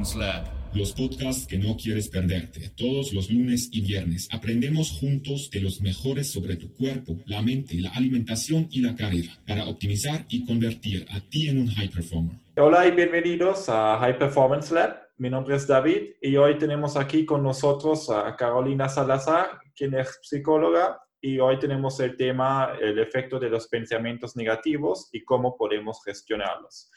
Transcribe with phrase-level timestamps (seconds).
[0.00, 0.44] Performance Lab.
[0.72, 2.70] Los podcasts que no quieres perderte.
[2.76, 7.74] Todos los lunes y viernes aprendemos juntos de los mejores sobre tu cuerpo, la mente,
[7.74, 12.36] la alimentación y la carrera para optimizar y convertir a ti en un high performer.
[12.56, 14.96] Hola y bienvenidos a High Performance Lab.
[15.18, 20.18] Mi nombre es David y hoy tenemos aquí con nosotros a Carolina Salazar, quien es
[20.22, 26.02] psicóloga y hoy tenemos el tema el efecto de los pensamientos negativos y cómo podemos
[26.02, 26.90] gestionarlos.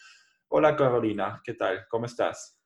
[0.48, 1.86] Hola Carolina, ¿qué tal?
[1.90, 2.63] ¿Cómo estás?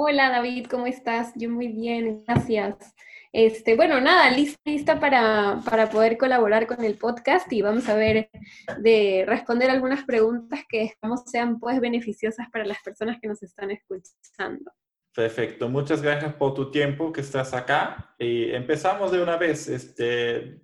[0.00, 1.32] Hola David, ¿cómo estás?
[1.34, 2.94] Yo muy bien, gracias.
[3.32, 8.30] Este, bueno, nada, lista, para, para, poder colaborar con el podcast y vamos a ver
[8.78, 13.72] de responder algunas preguntas que esperamos sean pues beneficiosas para las personas que nos están
[13.72, 14.70] escuchando.
[15.12, 19.66] Perfecto, muchas gracias por tu tiempo que estás acá y empezamos de una vez.
[19.66, 20.62] Este,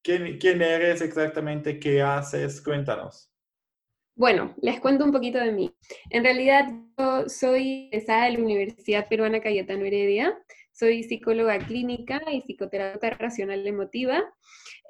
[0.00, 1.80] ¿quién, ¿Quién eres exactamente?
[1.80, 2.62] ¿Qué haces?
[2.62, 3.29] Cuéntanos.
[4.20, 5.74] Bueno, les cuento un poquito de mí.
[6.10, 10.36] En realidad, yo soy egresada de la Universidad Peruana Cayetano Heredia.
[10.72, 14.22] Soy psicóloga clínica y psicoterapeuta racional emotiva.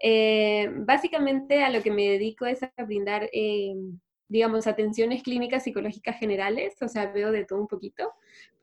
[0.02, 3.72] Eh, básicamente a lo que me dedico es a brindar, eh,
[4.26, 8.12] digamos, atenciones clínicas psicológicas generales, o sea, veo de todo un poquito,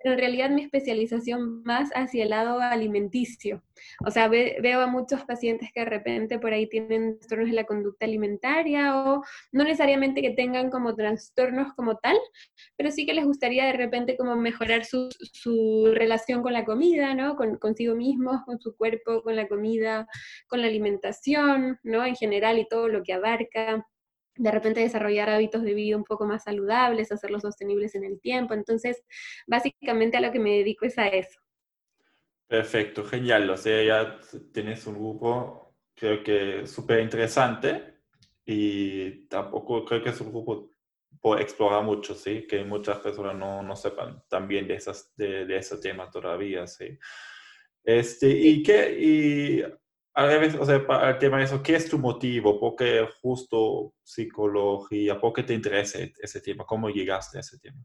[0.03, 3.63] en realidad mi especialización más hacia el lado alimenticio.
[4.05, 7.65] O sea, veo a muchos pacientes que de repente por ahí tienen trastornos de la
[7.65, 12.17] conducta alimentaria o no necesariamente que tengan como trastornos como tal,
[12.75, 17.13] pero sí que les gustaría de repente como mejorar su, su relación con la comida,
[17.13, 17.35] ¿no?
[17.35, 20.07] Con, consigo mismos, con su cuerpo, con la comida,
[20.47, 22.05] con la alimentación, ¿no?
[22.05, 23.85] En general y todo lo que abarca
[24.37, 28.53] de repente desarrollar hábitos de vida un poco más saludables, hacerlos sostenibles en el tiempo.
[28.53, 29.03] Entonces,
[29.47, 31.39] básicamente a lo que me dedico es a eso.
[32.47, 33.49] Perfecto, genial.
[33.49, 34.19] O sea, ya
[34.53, 37.97] tienes un grupo, creo que súper interesante
[38.45, 40.71] y tampoco creo que es un grupo
[41.19, 42.47] por explorar mucho, ¿sí?
[42.47, 46.97] Que muchas personas no, no sepan también de, esas, de, de ese tema todavía, ¿sí?
[47.83, 48.97] Este, ¿y qué?
[48.99, 49.63] Y
[50.17, 52.59] o sea, el tema eso, ¿qué es tu motivo?
[52.59, 55.19] ¿Por qué justo psicología?
[55.19, 56.65] ¿Por qué te interesa ese tema?
[56.65, 57.77] ¿Cómo llegaste a ese tema?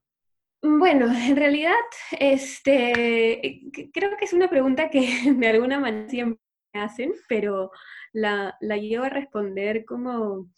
[0.63, 1.75] Bueno, en realidad,
[2.19, 3.61] este,
[3.93, 5.01] creo que es una pregunta que
[5.37, 6.41] de alguna manera siempre
[6.73, 7.71] me hacen, pero
[8.13, 10.49] la, la llevo a responder como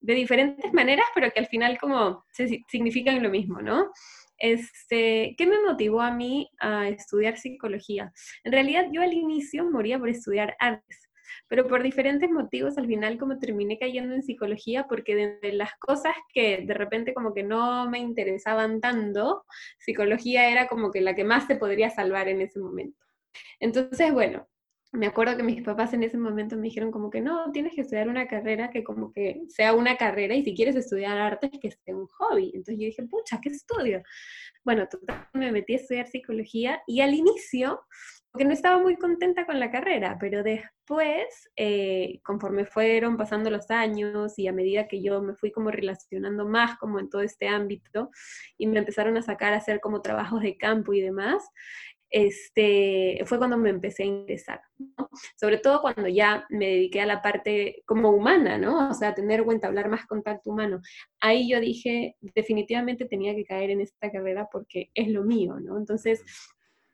[0.00, 3.90] de diferentes maneras, pero que al final como se, significan lo mismo, ¿no?
[4.36, 8.12] Este, ¿Qué me motivó a mí a estudiar psicología?
[8.42, 11.08] En realidad yo al inicio moría por estudiar artes
[11.52, 16.14] pero por diferentes motivos al final como terminé cayendo en psicología porque de, las cosas
[16.32, 19.44] que de repente como que no me interesaban tanto,
[19.78, 23.04] psicología era como que la que más se podría salvar en ese momento.
[23.60, 24.48] Entonces, bueno,
[24.92, 27.82] me acuerdo que mis papás en ese momento me dijeron como que no, tienes que
[27.82, 31.70] estudiar una carrera que como que sea una carrera y si quieres estudiar arte que
[31.70, 32.46] sea un hobby.
[32.54, 34.02] Entonces yo dije, pucha, ¿qué estudio?
[34.64, 37.82] Bueno, total, me metí a estudiar psicología y al inicio
[38.32, 43.70] porque no estaba muy contenta con la carrera, pero después, eh, conforme fueron pasando los
[43.70, 47.46] años y a medida que yo me fui como relacionando más como en todo este
[47.48, 48.10] ámbito
[48.56, 51.46] y me empezaron a sacar a hacer como trabajos de campo y demás,
[52.08, 55.10] este, fue cuando me empecé a interesar, ¿no?
[55.38, 58.90] Sobre todo cuando ya me dediqué a la parte como humana, ¿no?
[58.90, 60.80] O sea, tener cuenta, hablar más contacto humano.
[61.20, 65.78] Ahí yo dije, definitivamente tenía que caer en esta carrera porque es lo mío, ¿no?
[65.78, 66.22] Entonces,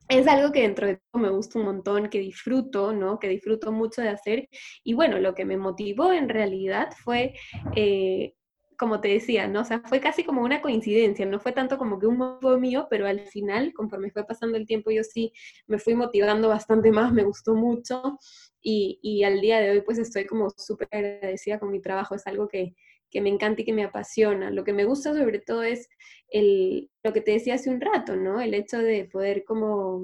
[0.09, 3.19] es algo que dentro de todo me gusta un montón, que disfruto, ¿no?
[3.19, 4.49] Que disfruto mucho de hacer.
[4.85, 7.35] Y bueno, lo que me motivó en realidad fue,
[7.77, 8.35] eh,
[8.79, 9.63] como te decía, ¿no?
[9.63, 12.87] O sea, fue casi como una coincidencia, no fue tanto como que un motivo mío,
[12.89, 15.33] pero al final, conforme fue pasando el tiempo, yo sí
[15.67, 18.19] me fui motivando bastante más, me gustó mucho.
[18.63, 22.27] Y, y al día de hoy, pues estoy como súper agradecida con mi trabajo, es
[22.27, 22.75] algo que,
[23.11, 24.51] que me encanta y que me apasiona.
[24.51, 25.89] Lo que me gusta sobre todo es
[26.29, 28.41] el, lo que te decía hace un rato, ¿no?
[28.41, 30.03] El hecho de poder como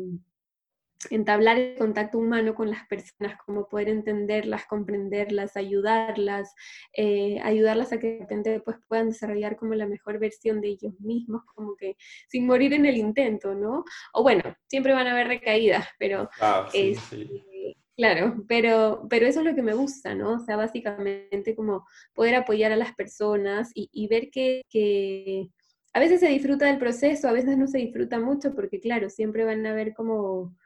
[1.10, 6.54] entablar el contacto humano con las personas, como poder entenderlas, comprenderlas, ayudarlas,
[6.92, 10.98] eh, ayudarlas a que de repente pues, puedan desarrollar como la mejor versión de ellos
[11.00, 11.96] mismos, como que
[12.28, 13.84] sin morir en el intento, ¿no?
[14.12, 17.53] O bueno, siempre van a haber recaídas, pero ah, sí, sí.
[17.96, 20.32] Claro, pero, pero eso es lo que me gusta, ¿no?
[20.34, 25.48] O sea, básicamente como poder apoyar a las personas y, ver que, que,
[25.92, 29.44] a veces se disfruta del proceso, a veces no se disfruta mucho, porque claro, siempre
[29.44, 30.56] van a haber como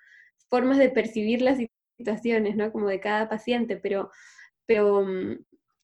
[0.49, 1.59] formas de percibir las
[1.99, 2.73] situaciones, ¿no?
[2.73, 4.11] Como de cada paciente, pero,
[4.67, 5.37] pero mm,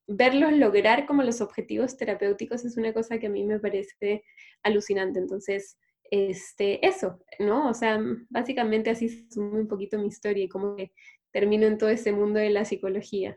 [0.07, 4.25] verlos lograr como los objetivos terapéuticos es una cosa que a mí me parece
[4.63, 5.19] alucinante.
[5.21, 5.79] Entonces,
[6.11, 7.69] este, eso, ¿no?
[7.69, 8.01] O sea,
[8.31, 10.93] básicamente así es un poquito mi historia y que
[11.35, 13.37] termino en todo ese mundo de la psicología.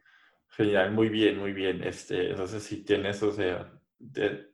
[0.49, 1.83] Genial, muy bien, muy bien.
[1.83, 3.73] Este, entonces, si tienes, o sea,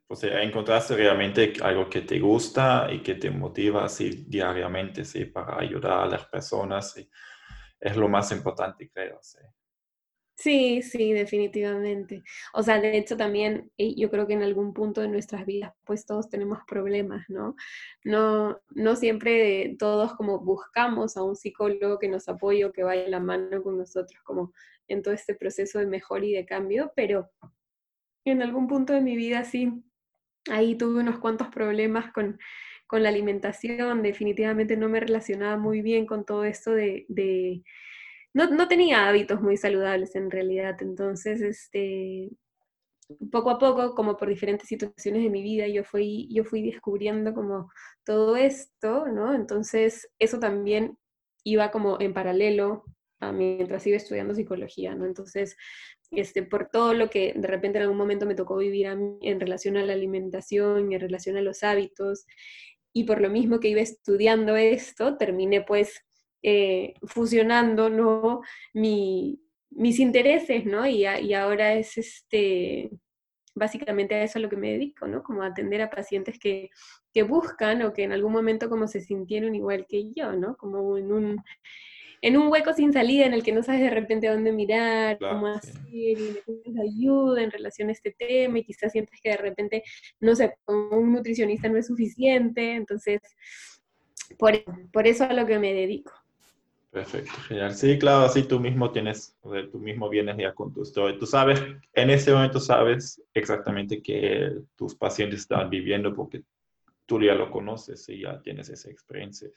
[0.08, 5.26] o sea, encontraste realmente algo que te gusta y que te motiva así diariamente, sí,
[5.26, 6.96] para ayudar a las personas.
[7.78, 9.20] Es lo más importante, creo.
[9.22, 9.40] Sí.
[10.36, 12.24] Sí, sí, definitivamente.
[12.54, 15.74] O sea, de hecho también eh, yo creo que en algún punto de nuestras vidas
[15.86, 17.56] pues todos tenemos problemas, ¿no?
[18.04, 23.08] No, no siempre todos como buscamos a un psicólogo que nos apoye o que vaya
[23.08, 24.54] la mano con nosotros como
[24.88, 27.30] en todo este proceso de mejor y de cambio, pero
[28.26, 29.84] en algún punto de mi vida sí,
[30.50, 32.40] ahí tuve unos cuantos problemas con,
[32.88, 37.06] con la alimentación, definitivamente no me relacionaba muy bien con todo esto de
[38.34, 42.30] no, tenía hábitos muy saludables en realidad, entonces, este,
[43.32, 47.34] poco a poco, como por diferentes situaciones de mi vida, yo fui, yo fui descubriendo
[47.34, 47.72] como
[48.06, 49.34] todo esto, ¿no?
[49.34, 50.98] Entonces, eso también
[51.44, 52.84] iba como en paralelo
[53.20, 55.06] a mientras iba estudiando psicología, ¿no?
[55.06, 55.56] Entonces,
[56.12, 59.78] este, por todo lo que de repente en algún momento me tocó vivir en relación
[59.78, 62.26] a la alimentación, en relación a los hábitos,
[62.94, 66.04] y por lo mismo que iba estudiando esto, terminé pues
[66.44, 68.42] eh, fusionando ¿no?
[68.74, 70.86] mis intereses, ¿no?
[70.86, 72.92] Y, y, ahora es este,
[73.56, 75.24] básicamente a eso a lo que me dedico, ¿no?
[75.24, 76.70] Como atender a pacientes que,
[77.14, 80.58] que buscan o que en algún momento como se sintieron igual que yo, ¿no?
[80.58, 81.44] Como en un,
[82.22, 85.18] en un hueco sin salida en el que no sabes de repente a dónde mirar,
[85.20, 89.38] cómo hacer, y necesitas ayuda en relación a este tema, y quizás sientes que de
[89.38, 89.84] repente,
[90.20, 93.20] no sé, como un nutricionista no es suficiente, entonces,
[94.38, 94.54] por,
[94.92, 96.12] por eso a lo que me dedico.
[96.94, 97.74] Perfecto, genial.
[97.74, 99.36] Sí, claro, así tú mismo tienes,
[99.72, 101.18] tú mismo vienes ya con tu historia.
[101.18, 101.60] Tú sabes,
[101.92, 106.44] en ese momento sabes exactamente qué tus pacientes están viviendo porque
[107.08, 109.50] tú ya lo conoces y ya tienes esa experiencia.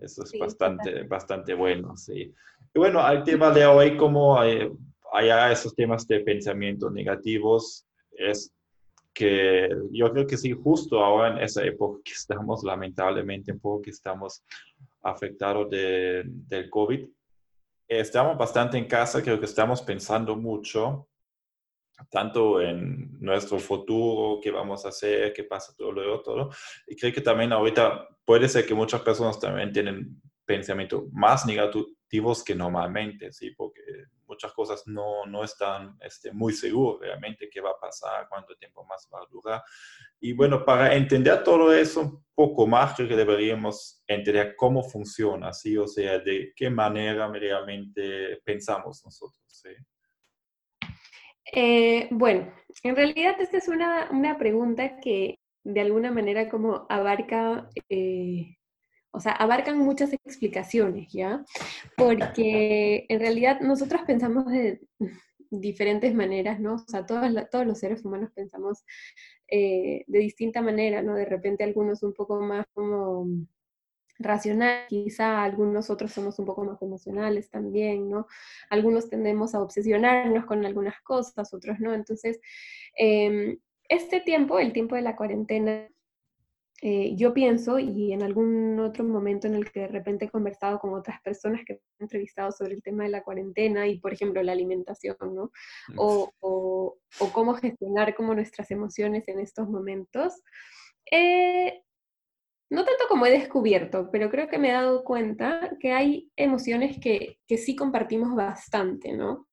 [0.00, 2.32] Eso es bastante, bastante bueno, sí.
[2.72, 4.70] Y bueno, al tema de hoy, como hay,
[5.12, 8.52] hay esos temas de pensamiento negativos, es
[9.12, 13.82] que yo creo que sí, justo ahora en esa época que estamos, lamentablemente, un poco
[13.82, 14.44] que estamos
[15.02, 17.06] afectados de, del COVID.
[17.88, 21.08] Estamos bastante en casa, creo que estamos pensando mucho,
[22.10, 26.50] tanto en nuestro futuro, qué vamos a hacer, qué pasa todo lo otro.
[26.86, 32.42] Y creo que también ahorita puede ser que muchas personas también tienen pensamientos más negativos
[32.44, 33.50] que normalmente, ¿sí?
[33.50, 33.82] Porque
[34.32, 38.84] muchas cosas no, no están este, muy seguros realmente qué va a pasar, cuánto tiempo
[38.84, 39.62] más va a durar.
[40.20, 45.52] Y bueno, para entender todo eso un poco más, creo que deberíamos entender cómo funciona,
[45.52, 45.76] ¿sí?
[45.76, 49.42] O sea, de qué manera realmente pensamos nosotros.
[51.54, 52.52] Eh, bueno,
[52.82, 58.56] en realidad esta es una, una, pregunta que de alguna manera como abarca eh,
[59.12, 61.44] o sea, abarcan muchas explicaciones, ¿ya?
[61.96, 64.80] Porque en realidad nosotros pensamos de
[65.50, 66.74] diferentes maneras, ¿no?
[66.74, 68.84] O sea, todos, todos los seres humanos pensamos
[69.48, 71.14] eh, de distinta manera, ¿no?
[71.14, 73.26] De repente algunos un poco más como
[74.18, 78.26] racional, quizá algunos otros somos un poco más emocionales también, ¿no?
[78.70, 81.92] Algunos tendemos a obsesionarnos con algunas cosas, otros no.
[81.92, 82.40] Entonces,
[82.96, 85.88] em, este tiempo, el tiempo de la cuarentena,
[86.84, 90.80] eh, yo pienso, y en algún otro momento en el que de repente he conversado
[90.80, 94.42] con otras personas que he entrevistado sobre el tema de la cuarentena y, por ejemplo,
[94.42, 95.52] la alimentación, ¿no?
[95.96, 96.98] O, o,
[97.32, 100.42] cómo gestionar como nuestras emociones en estos momentos.
[101.08, 101.82] Eh,
[102.68, 106.98] no tanto como he descubierto, pero creo que me he dado cuenta que hay emociones
[106.98, 109.46] que, que sí compartimos bastante, ¿no?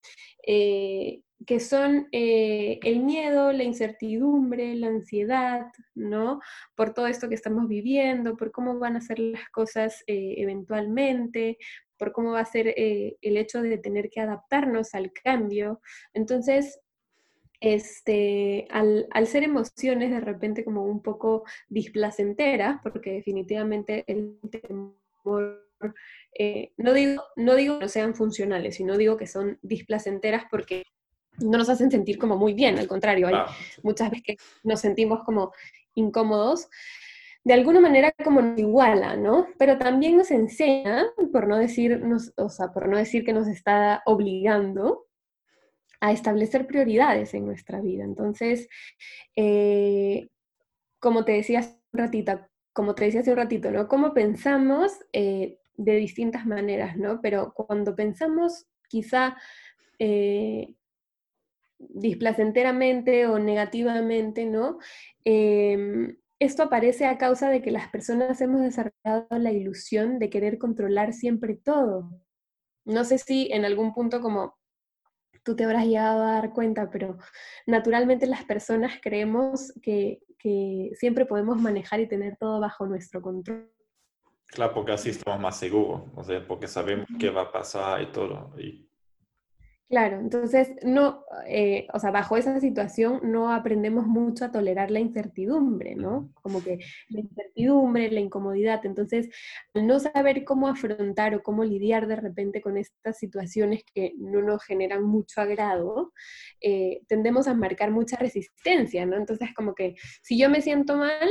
[0.48, 6.42] Eh, que son eh, el miedo, la incertidumbre, la ansiedad, ¿no?
[6.76, 11.58] Por todo esto que estamos viviendo, por cómo van a ser las cosas eh, eventualmente,
[11.98, 15.82] por cómo va a ser eh, el hecho de tener que adaptarnos al cambio.
[16.14, 16.80] Entonces,
[17.62, 24.96] este, al, al, ser emociones de repente como un poco displacenteras, porque definitivamente el temor
[26.78, 30.84] no, digo, no digo que no sean funcionales, sino digo que son displacenteras porque
[31.42, 33.36] no nos hacen sentir como muy bien, al contrario, hay
[33.84, 35.52] muchas veces que nos sentimos como
[35.96, 36.70] incómodos,
[37.44, 39.48] de alguna manera como nos iguala, ¿no?
[39.58, 42.02] Pero también nos enseña, por no decir,
[42.36, 45.06] o sea, por no decir que nos está obligando
[46.02, 48.04] a establecer prioridades en nuestra vida.
[48.04, 48.68] Entonces,
[49.36, 50.30] eh,
[51.00, 52.40] como te decía hace un ratito,
[52.74, 53.88] como te decía hace un ratito, ¿no?
[53.88, 57.22] Cómo pensamos eh, de distintas maneras, ¿no?
[57.22, 59.38] Pero cuando pensamos quizá
[59.98, 60.76] eh,
[61.80, 64.78] displacenteramente o negativamente, ¿no?
[65.24, 70.58] Em, esto aparece a causa de que las personas hemos desarrollado la ilusión de querer
[70.58, 72.10] controlar siempre todo.
[72.86, 74.58] No sé si en algún punto como
[75.44, 77.18] tú te habrás llegado a dar cuenta, pero
[77.66, 83.72] naturalmente las personas creemos que, que siempre podemos manejar y tener todo bajo nuestro control.
[84.48, 88.12] Claro, porque así estamos más seguros, o sea, porque sabemos qué va a pasar y
[88.12, 88.52] todo.
[88.58, 88.89] Y
[89.90, 95.00] Claro, entonces no, eh, o sea, bajo esa situación no aprendemos mucho a tolerar la
[95.00, 96.30] incertidumbre, ¿no?
[96.44, 96.78] Como que
[97.10, 98.86] la incertidumbre, la incomodidad.
[98.86, 99.30] Entonces,
[99.74, 104.44] al no saber cómo afrontar o cómo lidiar de repente con estas situaciones que no
[104.44, 106.14] nos generan mucho agrado,
[106.62, 109.18] eh, tendemos a marcar mucha resistencia, ¿no?
[109.18, 111.28] Entonces, como que si yo me siento mal,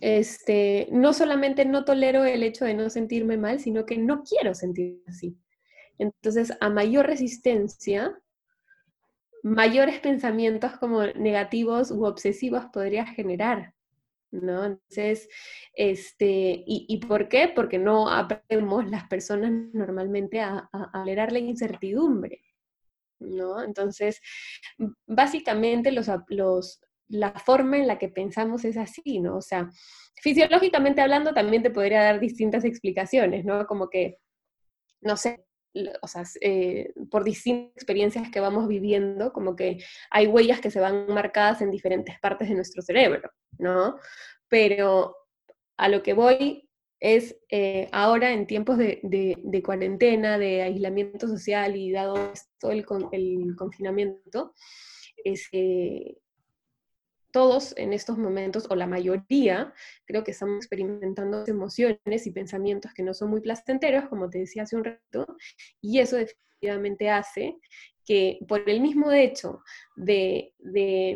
[0.00, 4.54] este, no solamente no tolero el hecho de no sentirme mal, sino que no quiero
[4.54, 5.38] sentirme así.
[5.98, 8.16] Entonces, a mayor resistencia,
[9.42, 13.74] mayores pensamientos como negativos u obsesivos podría generar,
[14.30, 14.64] ¿no?
[14.64, 15.28] Entonces,
[15.74, 17.48] este, ¿y, por qué?
[17.54, 22.42] Porque no aprendemos las personas normalmente a, tolerar la incertidumbre,
[23.20, 23.62] ¿no?
[23.62, 24.20] Entonces,
[25.06, 29.36] básicamente los, los, la forma en la que pensamos es así, ¿no?
[29.36, 29.70] O sea,
[30.16, 33.66] fisiológicamente hablando también te podría dar distintas explicaciones, ¿no?
[33.66, 34.18] Como que,
[35.00, 35.47] no sé,
[36.02, 39.78] o sea, eh, por distintas experiencias que vamos viviendo, como que
[40.10, 43.96] hay huellas que se van marcadas en diferentes partes de nuestro cerebro, ¿no?
[44.48, 45.16] Pero
[45.76, 46.68] a lo que voy
[47.00, 54.54] es eh, ahora en tiempos de, cuarentena, de aislamiento social y dado todo el, confinamiento,
[55.24, 56.16] es, eh,
[57.30, 59.72] todos en estos momentos, o la mayoría,
[60.06, 64.62] creo que estamos experimentando emociones y pensamientos que no son muy placenteros, como te decía
[64.62, 65.26] hace un rato,
[65.80, 67.58] y eso definitivamente hace
[68.04, 69.62] que por el mismo hecho
[69.94, 70.54] de,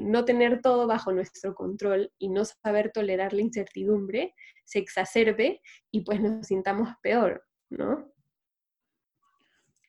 [0.02, 6.02] no tener todo bajo nuestro control y no saber tolerar la incertidumbre, se exacerbe y
[6.02, 8.12] pues nos sintamos peor, ¿no?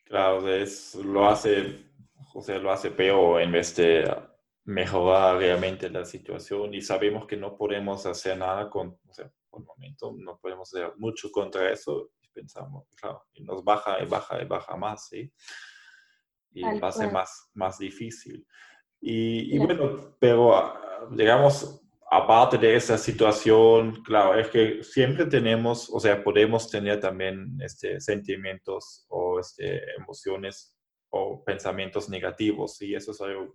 [0.06, 1.84] Claro, es, lo hace,
[2.34, 4.10] o sea, lo hace peor en vez de
[4.66, 9.62] mejorar realmente la situación y sabemos que no podemos hacer nada con, o sea, por
[9.62, 14.06] el momento no podemos hacer mucho contra eso y pensamos, claro, y nos baja y
[14.06, 15.32] baja y baja más, ¿sí?
[16.54, 18.46] Y va a ser más, más difícil.
[19.02, 25.90] Y, y bueno, pero ah, digamos, aparte de esa situación, claro, es que siempre tenemos,
[25.90, 30.78] o sea, podemos tener también este, sentimientos o este, emociones
[31.10, 33.52] o pensamientos negativos, y eso es algo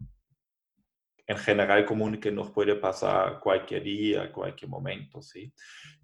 [1.29, 5.53] en general común que nos puede pasar cualquier día, cualquier momento, ¿sí?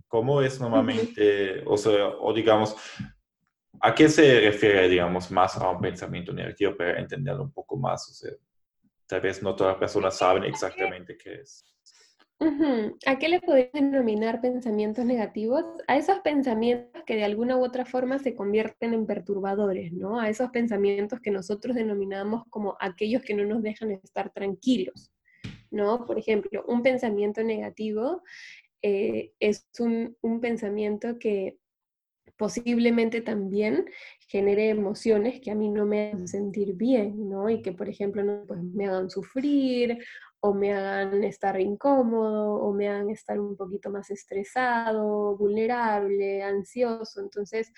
[0.06, 2.76] ¿Cómo es normalmente, o sea, o digamos,
[3.80, 8.06] a qué se refiere, digamos, más a un pensamiento negativo para entenderlo un poco más?
[8.10, 8.32] O sea,
[9.06, 11.64] tal vez no todas las personas saben exactamente qué es.
[13.06, 15.64] ¿A qué le podemos denominar pensamientos negativos?
[15.86, 20.20] A esos pensamientos que de alguna u otra forma se convierten en perturbadores, ¿no?
[20.20, 25.13] A esos pensamientos que nosotros denominamos como aquellos que no nos dejan estar tranquilos.
[25.74, 26.06] ¿No?
[26.06, 28.22] Por ejemplo, un pensamiento negativo
[28.82, 31.58] eh, es un, pensamiento que
[32.36, 33.86] posiblemente también
[34.28, 37.48] genere emociones que a mí no me hacen sentir bien, ¿no?
[37.48, 39.98] Y que, por ejemplo, pues, me hagan sufrir
[40.40, 47.22] o me hagan estar incómodo o me hagan estar un poquito más estresado, vulnerable, ansioso.
[47.22, 47.72] Entonces,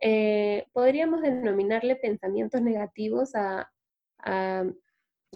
[0.00, 3.70] eh, podríamos denominarle pensamientos negativos a,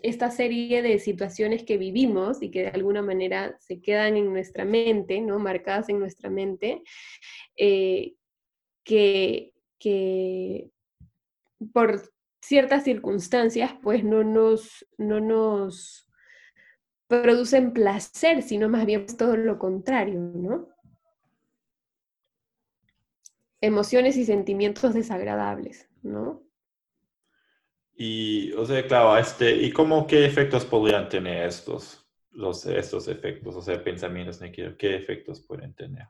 [0.03, 4.65] esta serie de situaciones que vivimos y que de alguna manera se quedan en nuestra
[4.65, 5.39] mente, ¿no?
[5.39, 6.83] marcadas en nuestra mente,
[7.57, 8.15] eh,
[8.85, 9.53] que,
[11.73, 12.03] por
[12.41, 16.09] ciertas circunstancias pues no nos, no nos
[17.09, 20.69] producen placer, sino más bien todo lo contrario, ¿no?
[23.61, 26.46] Emociones y sentimientos desagradables, ¿no?
[27.97, 33.57] Y, o sea, claro, este, ¿y cómo, qué efectos podrían tener estos, los, estos efectos,
[33.57, 34.75] o sea, pensamientos negativos?
[34.79, 36.07] ¿Qué efectos pueden tener?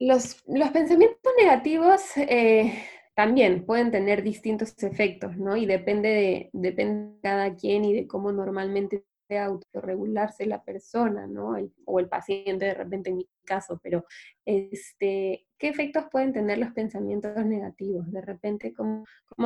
[0.00, 2.84] Los, los pensamientos negativos eh,
[3.14, 5.56] también pueden tener distintos efectos, ¿no?
[5.56, 11.56] Y depende de, depende de cada quien y de cómo normalmente autorregularse la persona, ¿no?
[11.84, 14.04] o el paciente de repente en mi caso, pero
[14.44, 18.10] este, ¿qué efectos pueden tener los pensamientos negativos?
[18.10, 19.04] De repente, como,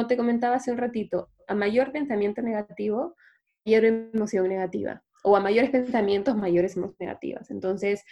[0.09, 3.17] te comentaba hace un ratito, a mayor pensamiento negativo,
[3.65, 7.51] mayor emoción negativa, o a mayores pensamientos, mayores emociones negativas.
[7.51, 8.05] Entonces,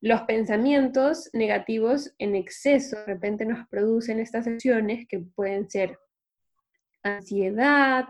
[0.00, 5.98] los pensamientos negativos en exceso de repente nos producen estas acciones que pueden ser
[7.02, 8.06] ansiedad,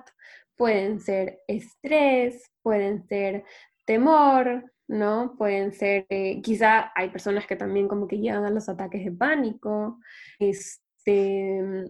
[0.57, 3.45] pueden ser estrés, pueden ser
[3.85, 5.35] temor, ¿no?
[5.37, 9.13] Pueden ser, eh, quizá hay personas que también como que llegan a los ataques de
[9.13, 9.99] pánico,
[10.39, 11.87] este,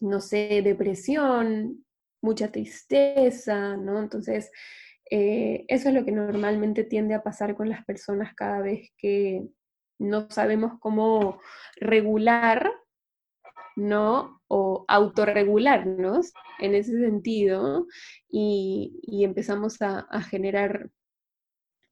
[0.00, 1.84] no sé, depresión,
[2.22, 4.00] mucha tristeza, ¿no?
[4.00, 4.50] Entonces,
[5.10, 9.46] eh, eso es lo que normalmente tiende a pasar con las personas cada vez que
[9.98, 11.40] no sabemos cómo
[11.76, 12.72] regular,
[13.76, 14.42] ¿no?
[14.48, 17.86] O autorregularnos en ese sentido
[18.28, 20.90] y, empezamos a, a generar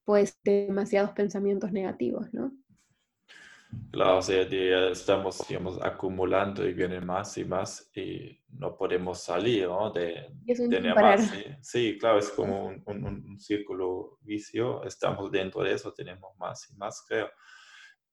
[0.05, 2.53] pues demasiados pensamientos negativos, ¿no?
[3.91, 4.43] Claro, o sea,
[4.91, 9.91] estamos digamos, acumulando y viene más y más y no podemos salir ¿no?
[9.91, 11.33] de, tener más.
[11.61, 11.99] ¿sí?
[11.99, 17.05] claro, es como un, un, círculo vicio, estamos dentro de eso, tenemos más y más,
[17.09, 17.29] creo.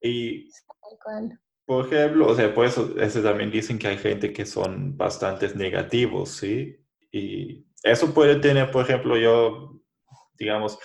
[0.01, 0.49] Y,
[1.65, 5.53] por ejemplo, o sea, por eso, eso también dicen que hay gente que son bastante
[5.55, 6.77] negativos, ¿sí?
[7.11, 9.79] Y eso puede tener, por ejemplo, yo,
[10.37, 10.79] digamos,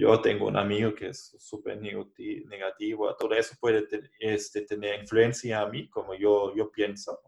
[0.00, 3.86] yo tengo un amigo que es súper negativo, todo eso puede
[4.18, 7.20] este, tener influencia a mí, como yo, yo pienso.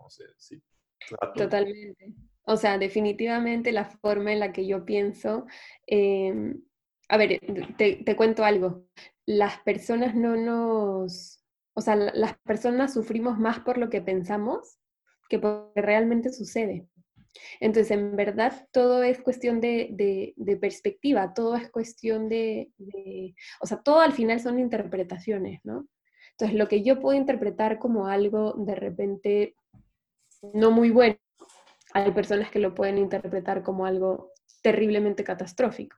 [1.36, 2.14] Totalmente.
[2.44, 5.46] O sea, definitivamente la forma en la que yo pienso,
[5.86, 6.62] em,
[7.08, 7.38] a ver,
[7.76, 8.86] te, te, cuento algo,
[9.26, 14.78] las personas no nos, o sea, las personas sufrimos más por lo que pensamos
[15.28, 16.88] que por lo que realmente sucede.
[17.60, 22.70] Entonces, en verdad, todo es cuestión de, perspectiva, todo es cuestión de,
[23.60, 25.86] o sea, todo al final son interpretaciones, ¿no?
[26.32, 29.54] Entonces, lo que yo puedo interpretar como algo de repente
[30.54, 31.16] no muy bueno,
[31.94, 35.96] hay personas que lo pueden interpretar como algo terriblemente catastrófico.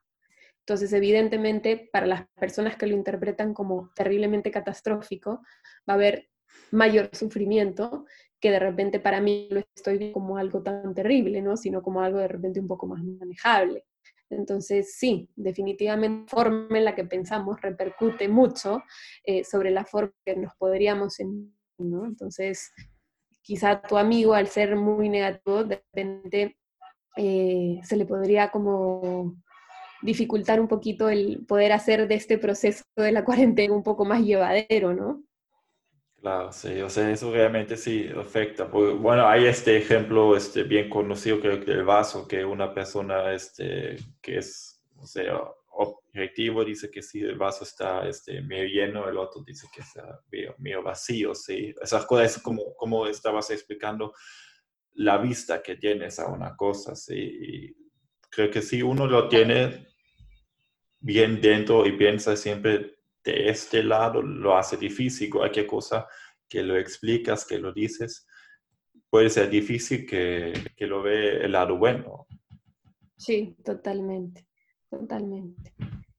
[0.60, 5.42] Entonces, evidentemente, para las personas que lo interpretan como terriblemente catastrófico,
[5.88, 6.30] va a haber
[6.70, 8.06] mayor sufrimiento
[8.44, 11.56] que de repente para mí lo estoy como algo tan terrible, ¿no?
[11.56, 13.86] Sino como algo de repente un poco más manejable.
[14.28, 18.82] Entonces, sí, definitivamente la forma en la que pensamos repercute mucho
[19.24, 21.16] eh, sobre la forma que nos podríamos
[21.78, 22.04] ¿no?
[22.04, 22.70] Entonces,
[23.40, 26.58] quizá tu amigo, al ser muy negativo, de repente
[27.16, 29.36] eh, se le podría como
[30.02, 34.20] dificultar un poquito el poder hacer de este proceso de la cuarentena un poco más
[34.20, 35.24] llevadero, ¿no?
[36.24, 38.64] Claro, sí, o sea, eso realmente sí afecta.
[38.64, 43.96] bueno, hay este ejemplo este, bien conocido, creo que el vaso, que una persona este,
[44.22, 49.18] que es, o sea, objetivo dice que si el vaso está este, medio lleno, el
[49.18, 50.18] otro dice que está
[50.58, 51.74] medio, vacío, sí.
[51.82, 54.14] Esas cosas, como, como estabas explicando,
[54.94, 57.18] la vista que tienes a una cosa, sí.
[57.18, 57.76] Y
[58.30, 59.88] creo que si uno lo tiene
[61.00, 62.93] bien dentro y piensa siempre
[63.24, 65.30] de este lado lo hace difícil.
[65.30, 66.06] Cualquier cosa
[66.48, 68.26] que lo explicas, que lo dices,
[69.10, 72.26] puede ser difícil que, que lo ve el lado bueno.
[73.16, 74.46] Sí, totalmente,
[74.90, 75.72] totalmente.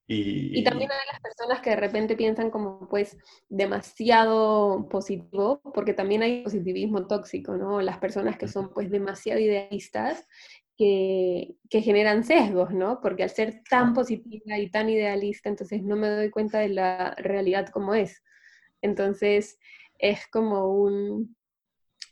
[0.07, 3.17] Y, y, también hay las personas que de repente piensan como pues
[3.49, 7.81] demasiado positivo, porque también hay positivismo tóxico, ¿no?
[7.81, 10.27] Las personas que son pues demasiado idealistas
[10.77, 12.99] que, generan sesgos, ¿no?
[13.01, 17.15] Porque al ser tan positiva y tan idealista, entonces no me doy cuenta de la
[17.15, 18.23] realidad como es.
[18.81, 19.59] Entonces
[19.97, 21.35] es como un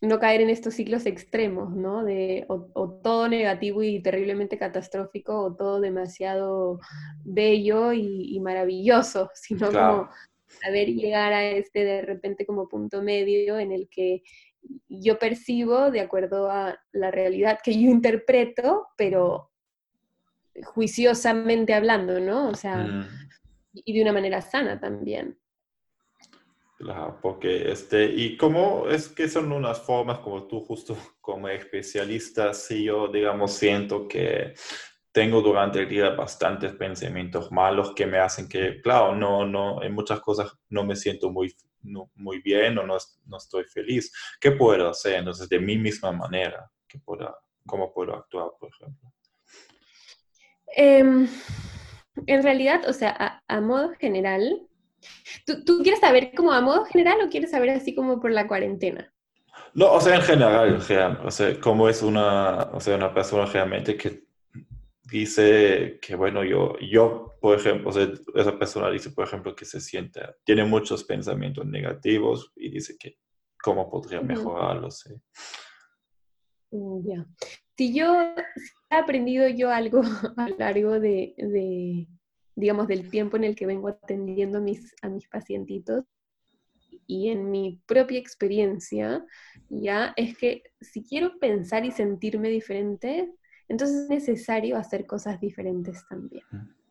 [0.02, 2.04] no caer en estos ciclos extremos, ¿no?
[2.04, 6.80] De o, todo negativo y terriblemente catastrófico o todo demasiado
[7.24, 10.10] bello y, maravilloso, sino como
[10.62, 14.24] saber llegar a este de repente como punto medio en el que
[14.88, 19.52] yo percibo de acuerdo a la realidad que yo interpreto, pero
[20.64, 22.50] juiciosamente hablando, ¿no?
[22.50, 23.08] O sea, mm.
[23.74, 25.38] y de una manera sana también.
[26.78, 32.54] Claro, porque este, y cómo es que son unas formas como tú justo como especialista,
[32.54, 34.54] si yo digamos siento que
[35.14, 39.94] tengo durante el día bastantes pensamientos malos que me hacen que, claro, no, no, en
[39.94, 44.12] muchas cosas no me siento muy no, muy bien o no, no, estoy feliz.
[44.40, 45.16] ¿Qué puedo hacer?
[45.16, 49.12] Entonces, de mi misma manera, ¿qué puedo, ¿cómo puedo actuar, por ejemplo?
[50.76, 51.28] Em,
[52.26, 54.66] en realidad, o sea, a, modo general,
[55.46, 58.48] ¿tú, ¿tú, quieres saber como a modo general o quieres saber así como por la
[58.48, 59.14] cuarentena?
[59.74, 60.76] No, o sea, en general,
[61.24, 64.24] o sea, cómo es una, o sea, una persona realmente que
[65.04, 70.22] dice que, bueno, yo, yo por ejemplo, esa persona dice, por ejemplo, que se siente,
[70.46, 73.18] tiene muchos pensamientos negativos y dice que
[73.62, 75.04] cómo podría mejorarlos.
[76.72, 77.26] Mm, ya.
[77.78, 78.14] Si yo
[78.90, 80.02] he aprendido yo algo
[80.38, 82.08] a lo largo de, de,
[82.56, 86.06] digamos, del tiempo en el que vengo atendiendo a mis, a mis pacientitos
[87.08, 89.26] y en mi propia experiencia,
[89.68, 93.34] ya es que si quiero pensar y sentirme diferente,
[93.74, 96.46] entonces es necesario hacer cosas diferentes también.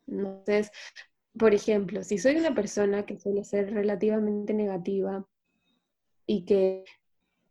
[0.08, 0.70] Entonces,
[1.38, 5.24] por ejemplo, si soy una persona que suele ser relativamente negativa
[6.26, 6.84] y que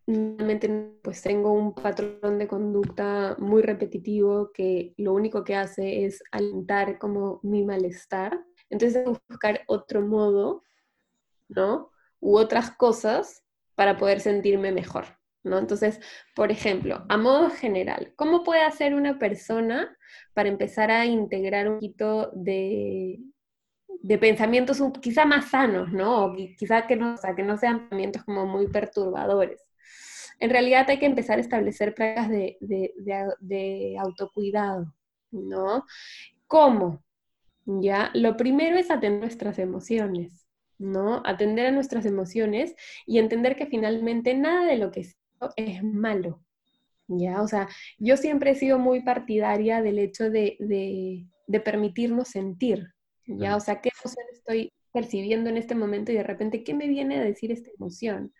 [0.05, 6.21] realmente pues tengo un patrón de conducta muy repetitivo que lo único que hace es
[6.31, 8.37] alentar como mi malestar.
[8.69, 10.63] Entonces tengo que buscar otro modo,
[11.47, 11.89] ¿no?
[12.19, 15.05] U otras cosas para poder sentirme mejor,
[15.43, 15.57] ¿no?
[15.57, 15.99] Entonces,
[16.35, 19.97] por ejemplo, a modo general, ¿cómo puede hacer una persona
[20.33, 23.19] para empezar a integrar un poquito de,
[24.01, 26.25] de pensamientos quizá más sanos, ¿no?
[26.25, 29.61] O quizá que no, que no sean pensamientos como muy perturbadores.
[30.39, 32.57] En realidad hay que empezar a establecer prácticas de,
[33.39, 34.91] de, autocuidado,
[35.29, 35.85] ¿no?
[36.47, 37.03] ¿Cómo?
[37.65, 40.47] Ya, lo primero es atender nuestras emociones,
[40.79, 41.21] ¿no?
[41.25, 42.75] Atender a nuestras emociones
[43.05, 45.01] y entender que finalmente nada de lo que
[45.55, 46.43] es malo,
[47.07, 47.41] ¿ya?
[47.41, 50.57] O sea, yo siempre he sido muy partidaria del hecho de,
[51.47, 52.93] de permitirnos sentir,
[53.25, 53.55] ¿ya?
[53.55, 57.17] O sea, ¿qué emoción estoy percibiendo en este momento y de repente, ¿qué me viene
[57.17, 58.33] a decir esta emoción?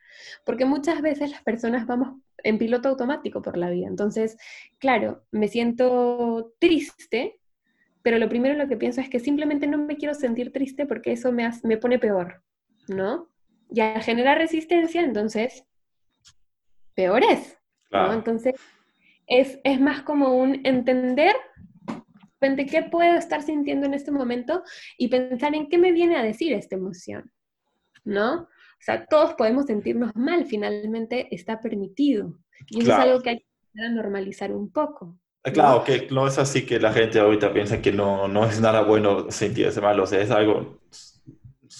[0.45, 3.87] Porque muchas veces las personas vamos en piloto automático por la vida.
[3.87, 4.37] Entonces,
[4.77, 7.39] claro, me siento triste,
[8.01, 11.13] pero lo primero lo que pienso es que simplemente no me quiero sentir triste porque
[11.13, 12.43] eso me, me pone peor,
[12.87, 13.29] ¿no?
[13.69, 15.65] Y al generar resistencia, entonces,
[16.95, 17.57] peor es,
[17.91, 18.13] ¿no?
[18.13, 18.55] Entonces,
[19.27, 21.35] es, es más como un entender
[22.69, 24.63] qué puedo estar sintiendo en este momento
[24.97, 27.31] y pensar en qué me viene a decir esta emoción,
[28.03, 28.41] ¿no?
[28.43, 32.39] O sea, todos podemos sentirnos mal, finalmente está permitido.
[32.67, 35.19] Y eso es algo que hay que normalizar un poco.
[35.43, 38.59] Eh, claro, que no es así que la gente ahorita piensa que no, no es
[38.59, 40.79] nada bueno sentirse mal, o sea, es algo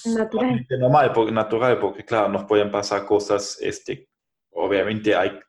[0.06, 0.66] natural.
[0.70, 4.10] Normal, porque, natural, porque claro, nos pueden pasar cosas, este,
[4.52, 5.40] obviamente hay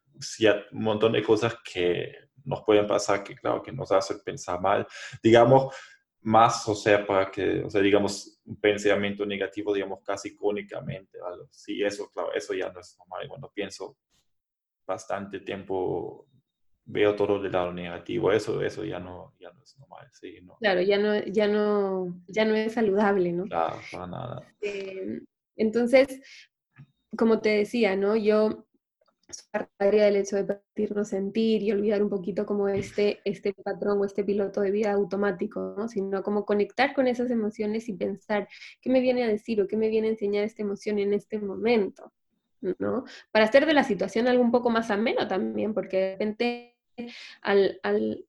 [0.73, 4.87] un montón de cosas que nos pueden pasar que, claro, que nos hacen pensar mal,
[5.23, 5.75] digamos,
[6.23, 11.45] más, o sea, para que, o sea, digamos, un pensamiento negativo, digamos, casi crónicamente, ¿vale?
[11.51, 13.29] Sí, eso, claro, eso ya no es normal.
[13.29, 13.97] Cuando pienso
[14.87, 16.29] bastante tiempo,
[16.85, 20.57] veo todo del lado negativo, eso, eso ya no, ya no es normal, sí, ¿no?
[20.59, 23.45] Claro, ya no, ya no, ya no es saludable, ¿no?
[23.45, 24.55] Claro, para nada.
[24.61, 25.21] Eh,
[25.57, 26.21] entonces,
[27.17, 28.17] como te decía, ¿no?
[28.17, 28.67] Yo
[29.51, 34.05] partidaria del hecho de permitirnos sentir y olvidar un poquito como este, este patrón o
[34.05, 35.89] este piloto de vida automático, ¿no?
[35.89, 38.49] sino como conectar con esas emociones y pensar
[38.81, 41.39] qué me viene a decir o qué me viene a enseñar esta emoción en este
[41.39, 42.13] momento,
[42.79, 43.05] ¿no?
[43.31, 46.77] Para hacer de la situación algo un poco más ameno también, porque de repente
[47.41, 48.25] al, al,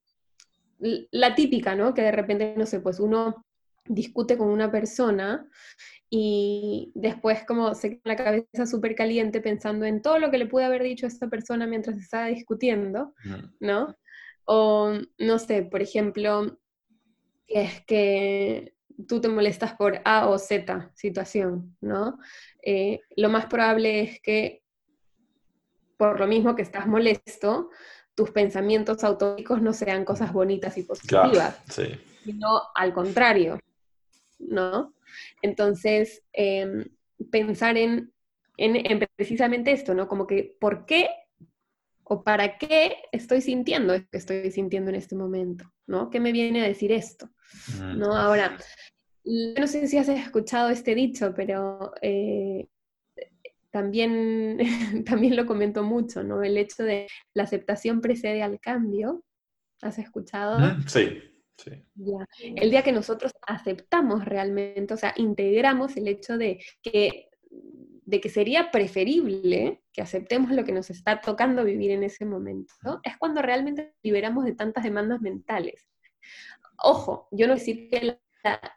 [0.78, 1.94] la típica, ¿no?
[1.94, 3.44] Que de repente, no sé, pues uno
[3.86, 5.48] discute con una persona
[6.10, 10.46] y después como se queda la cabeza súper caliente pensando en todo lo que le
[10.46, 13.14] pude haber dicho a esta persona mientras estaba discutiendo,
[13.60, 13.96] ¿no?
[14.44, 16.58] O, no sé, por ejemplo,
[17.46, 18.74] es que
[19.08, 22.18] tú te molestas por A o Z situación, ¿no?
[22.62, 24.62] Eh, lo más probable es que
[25.96, 27.70] por lo mismo que estás molesto,
[28.14, 31.60] tus pensamientos autónicos no sean cosas bonitas y positivas,
[32.24, 33.58] sino al contrario,
[34.48, 34.94] ¿no?
[35.42, 36.84] Entonces, em,
[37.30, 38.12] pensar en,
[39.16, 40.06] precisamente esto, ¿no?
[40.08, 41.08] Como que, ¿por qué
[42.04, 46.10] o para qué estoy sintiendo esto que estoy sintiendo en este momento, ¿no?
[46.10, 47.30] ¿Qué me viene a decir esto?
[47.96, 48.14] ¿No?
[48.14, 48.58] Ahora,
[49.24, 52.68] no sé si has escuchado este dicho, pero eh,
[53.70, 54.58] también,
[55.06, 56.42] también lo comento mucho, ¿no?
[56.42, 59.24] El hecho de la aceptación precede al cambio.
[59.82, 60.58] ¿Has escuchado?
[60.86, 61.33] Sí.
[62.38, 68.28] El día que nosotros aceptamos realmente, o sea, integramos el hecho de que, de que
[68.28, 73.42] sería preferible que aceptemos lo que nos está tocando vivir en ese momento, es cuando
[73.42, 75.86] realmente liberamos de tantas demandas mentales.
[76.82, 78.18] Ojo, yo no decir que,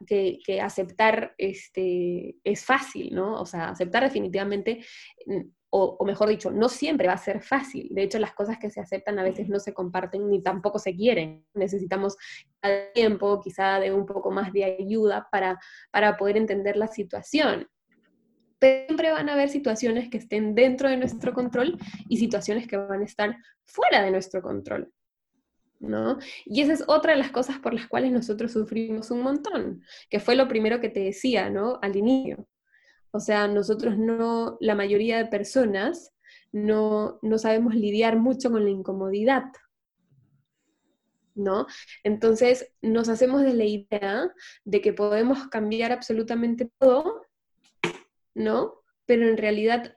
[0.05, 3.41] que, que, aceptar este, es fácil, ¿no?
[3.41, 4.85] O sea, aceptar definitivamente
[5.69, 7.89] o, mejor dicho, no siempre va a ser fácil.
[7.91, 10.95] De hecho, las cosas que se aceptan a veces no se comparten ni tampoco se
[10.95, 11.45] quieren.
[11.53, 12.15] Necesitamos
[12.93, 15.59] tiempo, quizá de un poco más de ayuda para,
[15.91, 17.67] para poder entender la situación.
[18.59, 21.77] Pero siempre van a haber situaciones que estén dentro de nuestro control
[22.09, 24.91] y situaciones que van a estar fuera de nuestro control.
[25.79, 26.17] ¿No?
[26.45, 30.19] Y esa es otra de las cosas por las cuales nosotros sufrimos un montón, que
[30.19, 31.77] fue lo primero que te decía, ¿no?
[31.83, 32.47] Al inicio
[33.11, 36.13] o sea, nosotros no, la mayoría de personas
[36.51, 39.45] no, sabemos lidiar mucho con la incomodidad.
[41.35, 41.67] ¿No?
[42.03, 44.33] Entonces nos hacemos de la idea
[44.65, 47.27] de que podemos cambiar absolutamente todo,
[48.33, 48.81] ¿no?
[49.05, 49.95] Pero en realidad,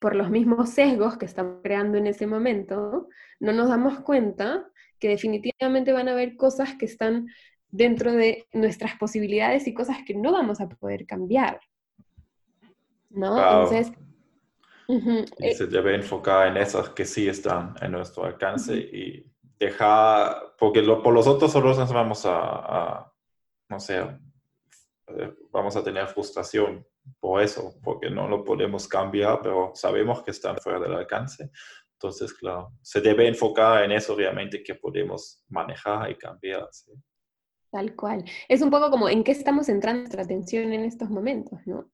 [0.00, 5.08] por los mismos sesgos que estamos creando en ese momento, no nos damos cuenta que
[5.08, 7.28] definitivamente van a haber cosas que están
[7.70, 11.60] dentro de nuestras posibilidades y cosas que no vamos a poder cambiar.
[13.14, 13.36] ¿No?
[13.36, 13.92] Entonces,
[14.88, 20.54] Y eh se debe enfocar en esas que sí están en nuestro alcance y dejar,
[20.58, 23.10] porque por los otros solo nos vamos a,
[23.68, 24.00] no sé,
[25.06, 26.84] eh, vamos a tener frustración
[27.20, 31.50] por eso, porque no lo podemos cambiar, pero sabemos que están fuera del alcance.
[31.94, 36.68] Entonces, claro, se debe enfocar en eso realmente que podemos manejar y cambiar.
[37.70, 38.24] Tal cual.
[38.48, 41.88] Es un poco como en qué estamos centrando nuestra atención en estos momentos, ¿no?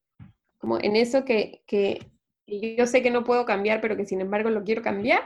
[0.59, 2.11] Como en eso que, que
[2.47, 5.23] yo sé que no puedo cambiar, pero que sin embargo lo quiero cambiar,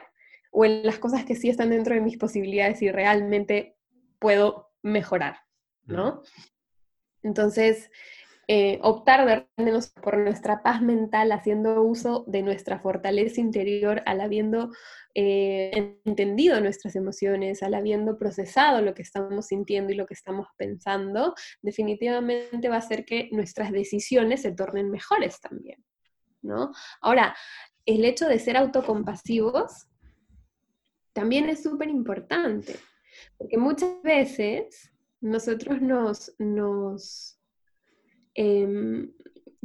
[0.50, 3.76] o en las cosas que sí están dentro de mis posibilidades y realmente
[4.18, 5.38] puedo mejorar,
[5.86, 6.22] ¿no?
[7.22, 7.90] Entonces,
[8.54, 9.46] eh, optar de
[10.02, 14.70] por nuestra paz mental haciendo uso de nuestra fortaleza interior al habiendo
[15.14, 20.48] eh, entendido nuestras emociones, al habiendo procesado lo que estamos sintiendo y lo que estamos
[20.58, 25.82] pensando, definitivamente va a hacer que nuestras decisiones se tornen mejores también,
[26.42, 26.72] ¿no?
[27.00, 27.34] Ahora,
[27.86, 29.86] el hecho de ser autocompasivos
[31.14, 32.76] también es súper importante,
[33.38, 37.38] porque muchas veces nosotros nos, nos
[38.34, 39.12] em,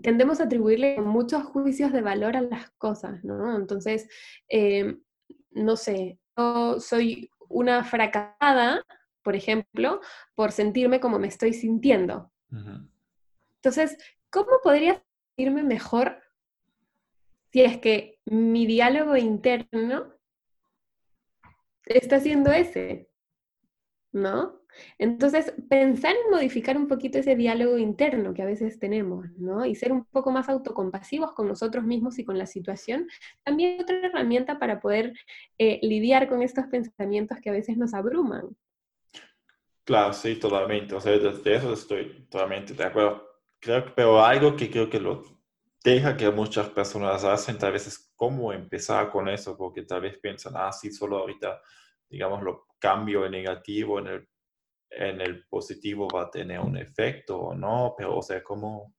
[0.02, 3.56] tendemos a atribuirle muchos juicios de valor a las cosas, ¿no?
[3.56, 4.08] Entonces,
[4.48, 5.02] em,
[5.52, 8.86] no sé, yo soy una fracasada,
[9.24, 10.02] por ejemplo,
[10.36, 12.32] por sentirme como me estoy sintiendo.
[13.58, 13.98] Entonces,
[14.30, 15.04] ¿cómo podría
[15.36, 16.22] sentirme mejor
[17.52, 20.14] si es que mi diálogo interno
[21.86, 23.10] está siendo ese,
[24.12, 24.62] ¿no?
[24.98, 29.66] Entonces, pensar en modificar un poquito ese diálogo interno que a veces tenemos, ¿no?
[29.66, 33.08] Y ser un poco más autocompasivos con nosotros mismos y con la situación,
[33.44, 35.14] también es otra herramienta para poder
[35.58, 38.56] eh, lidiar con estos pensamientos que a veces nos abruman.
[39.84, 40.94] Claro, sí, totalmente.
[40.96, 43.26] O sea, de eso estoy totalmente de acuerdo.
[43.60, 45.24] Creo pero algo que creo que lo
[45.84, 50.18] deja que muchas personas hacen, tal vez es cómo empezar con eso, porque tal vez
[50.20, 51.62] piensan, ah, sí, solo ahorita,
[52.10, 54.28] digamos, lo cambio en negativo en el,
[54.90, 58.96] en el positivo va a tener un efecto o no, pero, o sea, ¿cómo,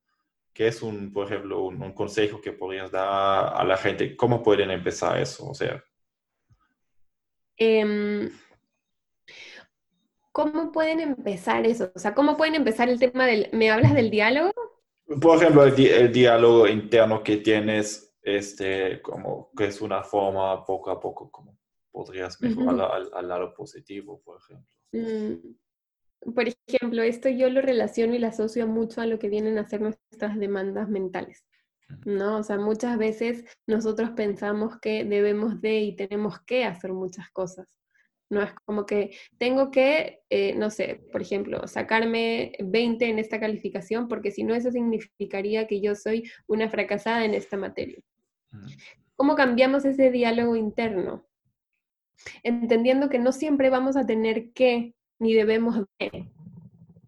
[0.52, 4.16] qué es un, por ejemplo, un, consejo que podrías dar a la gente?
[4.16, 5.48] ¿Cómo pueden empezar eso?
[5.48, 5.82] O sea.
[7.56, 8.30] Em,
[10.32, 11.90] ¿Cómo pueden empezar eso?
[11.94, 14.52] O sea, ¿cómo pueden empezar el tema del, ¿me hablas del diálogo?
[15.20, 21.00] Por ejemplo, el, diálogo interno que tienes, este, como que es una forma poco a
[21.00, 21.58] poco, como
[21.90, 24.68] podrías mejorar al, lado positivo, por ejemplo.
[24.92, 25.56] Mm,
[26.34, 29.68] por ejemplo, esto yo lo relaciono y lo asocio mucho a lo que vienen a
[29.68, 31.44] ser nuestras demandas mentales.
[32.04, 32.38] ¿no?
[32.38, 37.74] O sea, muchas veces nosotros pensamos que debemos de y tenemos que hacer muchas cosas.
[38.30, 43.40] No es como que tengo que, eh, no sé, por ejemplo, sacarme 20 en esta
[43.40, 48.02] calificación, porque si no, eso significaría que yo soy una fracasada en esta materia.
[49.16, 51.26] ¿Cómo cambiamos ese diálogo interno?
[52.42, 56.28] Entendiendo que no siempre vamos a tener que ni debemos de,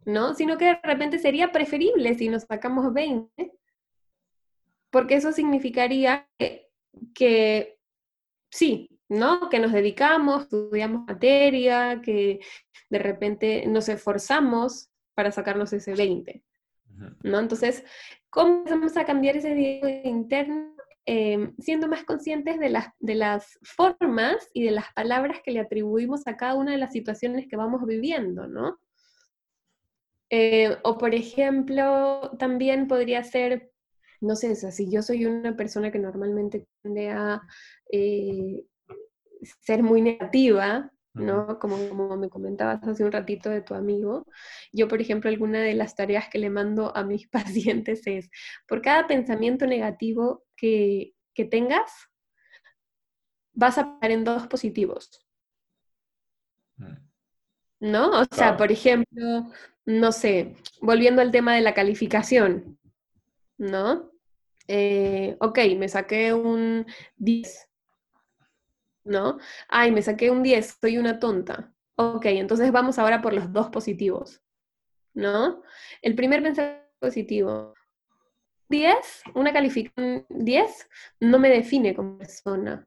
[0.04, 0.34] ¿no?
[0.34, 3.52] Sino que de repente sería preferible si nos sacamos 20,
[4.90, 6.28] porque eso significaría
[7.14, 7.78] que
[8.50, 9.48] sí, ¿no?
[9.48, 12.40] Que nos dedicamos, estudiamos materia, que
[12.88, 16.42] de repente nos esforzamos para sacarnos ese 20,
[17.22, 17.38] ¿no?
[17.38, 17.84] Entonces,
[18.30, 20.69] ¿cómo vamos a cambiar ese diálogo interno?
[21.06, 25.60] Em, siendo más conscientes de las, de las formas y de las palabras que le
[25.60, 28.78] atribuimos a cada una de las situaciones que vamos viviendo, ¿no?
[30.28, 33.72] Eh, o por ejemplo, también podría ser,
[34.20, 37.42] no sé, si yo soy una persona que normalmente tiende a
[37.90, 38.62] eh,
[39.60, 41.58] ser muy negativa, ¿no?
[41.58, 44.26] Como, como me comentabas hace un ratito de tu amigo.
[44.72, 47.28] Yo, por ejemplo, alguna de las tareas que le mando a mis
[47.98, 48.30] pacientes es,
[48.66, 51.90] por cada pensamiento negativo que, que tengas,
[53.52, 55.26] vas a parar en dos positivos.
[56.76, 56.94] Mm.
[57.80, 58.20] ¿No?
[58.20, 59.50] O sea, por ejemplo,
[59.86, 62.78] no sé, volviendo al tema de la calificación,
[63.56, 64.12] ¿no?
[64.68, 67.69] Eh, ok, me saqué un 10
[69.04, 69.38] ¿no?
[69.68, 71.72] Ay, me saqué un 10, soy una tonta.
[71.96, 74.42] Ok, entonces vamos ahora por los dos positivos,
[75.14, 75.62] ¿no?
[76.02, 77.74] El primer pensamiento positivo.
[78.68, 78.96] 10,
[79.34, 80.88] una calificación 10,
[81.20, 82.86] no me define como persona,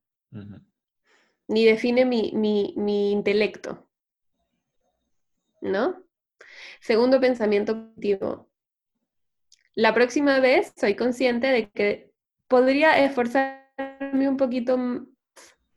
[1.48, 3.88] ni define mi, mi intelecto,
[5.62, 6.02] ¿no?
[6.80, 8.50] Segundo pensamiento positivo.
[9.76, 12.14] La próxima vez soy consciente de que
[12.48, 14.78] podría esforzarme un poquito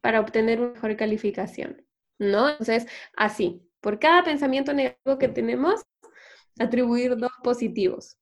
[0.07, 1.85] para obtener una mejor calificación,
[2.21, 2.49] ¿no?
[2.49, 5.83] Entonces, así, por cada pensamiento negativo que tenemos,
[6.61, 8.17] atribuir dos positivos.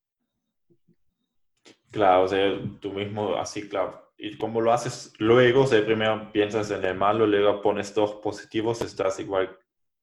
[1.90, 6.32] Claro, o sea, tú mismo, así, claro, y como lo haces luego, o sea, primero
[6.32, 9.54] piensas en el malo, luego pones dos positivos, estás igual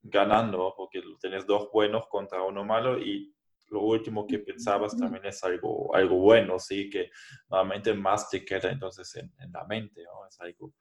[0.04, 3.34] ganando, porque tienes dos buenos contra uno malo y
[3.70, 7.10] lo último que pensabas también es algo, algo bueno, sí, que
[7.50, 10.28] normalmente más te queda entonces en, la mente, ¿no?
[10.28, 10.76] Es algo...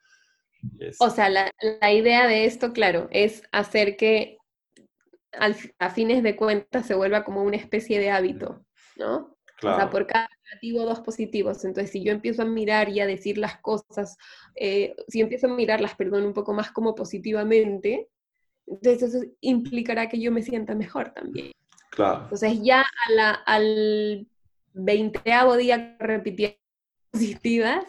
[0.98, 4.38] O sea, la, la, idea de esto, claro, es hacer que
[5.78, 8.64] a fines de cuentas se vuelva como una especie de hábito,
[8.96, 9.36] ¿no?
[9.62, 11.64] O sea, por cada negativo, dos positivos.
[11.64, 14.16] Entonces, si yo empiezo a mirar y a decir las cosas,
[14.54, 18.08] eh, si empiezo a mirarlas, perdón, un poco más como positivamente,
[18.66, 21.52] entonces eso implicará que yo me sienta mejor también.
[21.90, 22.22] Claro.
[22.24, 24.26] Entonces, ya a la, al
[24.72, 26.56] veinteavo día repitiendo
[27.10, 27.84] positivas,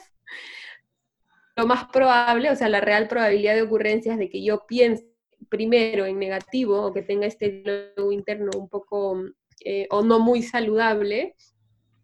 [1.55, 5.05] lo más probable, o sea, la real probabilidad de ocurrencias de que yo piense
[5.49, 9.21] primero en negativo o que tenga este diálogo interno un poco
[9.63, 11.35] eh, o no muy saludable,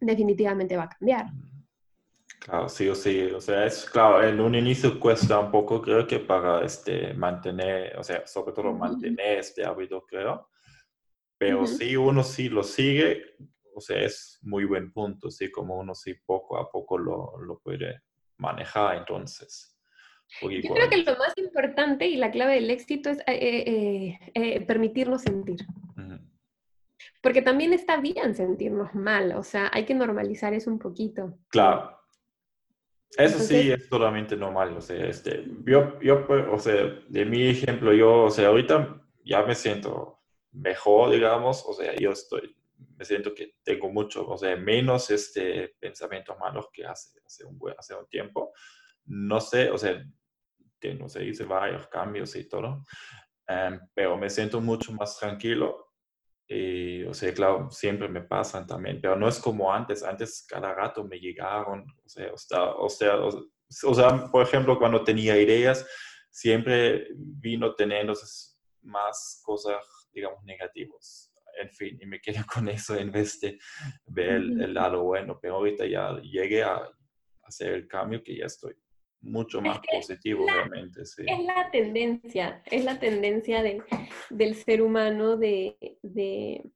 [0.00, 1.26] definitivamente va a cambiar.
[2.40, 3.22] Claro, sí o sí.
[3.34, 7.96] O sea, es claro, en un inicio cuesta un poco, creo que para este, mantener,
[7.98, 10.48] o sea, sobre todo mantener este hábito, creo.
[11.36, 13.36] Pero si uno sí lo sigue,
[13.74, 17.60] o sea, es muy buen punto, sí, como uno sí poco a poco lo, lo
[17.60, 18.02] puede
[18.38, 19.74] manejar, entonces.
[20.42, 24.60] Yo creo que lo más importante y la clave del éxito es eh, eh, eh,
[24.66, 25.66] permitirnos sentir.
[27.20, 31.36] Porque también está bien sentirnos mal, o sea, hay que normalizar eso un poquito.
[31.48, 31.98] Claro.
[33.16, 36.76] Eso sí es totalmente normal, o sea, este, yo, yo, pues, o sea,
[37.08, 40.20] de mi ejemplo, yo, o sea, ahorita ya me siento
[40.52, 42.54] mejor, digamos, o sea, yo estoy,
[42.96, 47.58] me siento que tengo mucho, o sea, menos este pensamientos malos que hace, hace, un,
[47.76, 48.52] hace un tiempo.
[49.06, 50.04] No sé, o sea,
[50.80, 52.84] que no sé, hice varios cambios y todo,
[53.46, 55.88] em, pero me siento mucho más tranquilo
[56.50, 60.02] y, o sea, claro, siempre me pasan también, pero no es como antes.
[60.02, 65.36] Antes cada rato me llegaron, o sea, o sea, o sea, por ejemplo, cuando tenía
[65.38, 65.86] ideas,
[66.30, 68.14] siempre vino teniendo
[68.82, 71.27] más cosas, digamos, negativas.
[71.60, 73.58] En fin, y me quedo con eso en vez de
[74.06, 75.38] ver el, lado bueno.
[75.40, 76.88] Pero ahorita ya llegué a
[77.42, 78.74] hacer el cambio que ya estoy
[79.20, 81.04] mucho más positivo, realmente.
[81.04, 81.24] Sí.
[81.26, 83.82] Es la tendencia, es la tendencia de,
[84.30, 86.70] del ser humano de, de,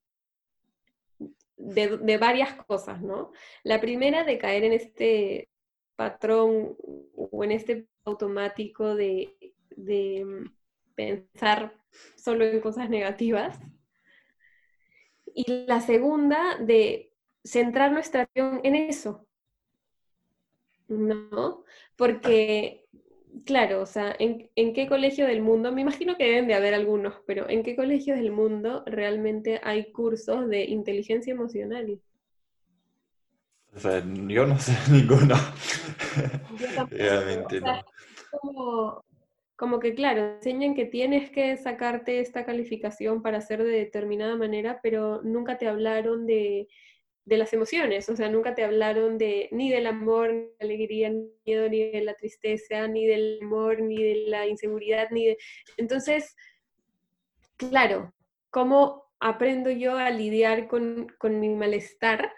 [1.56, 3.32] de, varias cosas, ¿no?
[3.62, 5.50] La primera de caer en este
[5.94, 6.76] patrón
[7.14, 9.36] o en este automático de,
[9.76, 10.50] de
[10.94, 11.74] pensar
[12.16, 13.58] solo en cosas negativas.
[15.34, 17.12] Y la segunda de
[17.44, 19.26] centrar nuestra atención en eso,
[20.88, 21.64] ¿no?
[21.96, 22.86] Porque,
[23.44, 25.72] claro, o sea, ¿en, qué colegio del mundo?
[25.72, 29.92] Me imagino que deben de haber algunos, pero ¿en qué colegio del mundo realmente hay
[29.92, 32.00] cursos de inteligencia emocional?
[33.74, 35.34] O sea, yo no sé ninguno.
[36.90, 37.82] Realmente no.
[38.30, 39.04] Como,
[39.62, 44.80] como que, claro, enseñan que tienes que sacarte esta calificación para hacer de determinada manera,
[44.82, 46.66] pero nunca te hablaron de
[47.24, 50.64] de las emociones, o sea, nunca te hablaron de ni del amor, ni de la
[50.64, 55.08] alegría, ni del miedo, ni de la tristeza, ni del amor, ni de la inseguridad,
[55.12, 55.38] ni de...
[55.76, 56.34] Entonces,
[57.56, 58.12] claro,
[58.50, 62.32] ¿cómo aprendo yo a lidiar con, mi malestar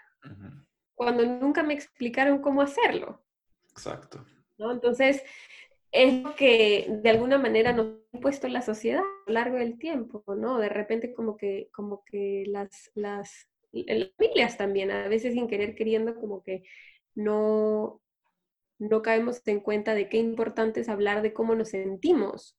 [0.93, 3.25] cuando nunca me explicaron cómo hacerlo?
[3.71, 4.23] Exacto.
[4.59, 4.71] ¿no?
[4.71, 5.23] Entonces,
[5.95, 9.77] es lo que de alguna manera nos ha impuesto la sociedad a lo largo del
[9.77, 10.59] tiempo, ¿no?
[10.59, 15.47] De repente como que, como que las, las en las familias también, a veces sin
[15.47, 16.63] querer queriendo como que
[17.13, 18.01] no,
[18.77, 22.57] no caemos en cuenta de qué importante es hablar de cómo nos sentimos.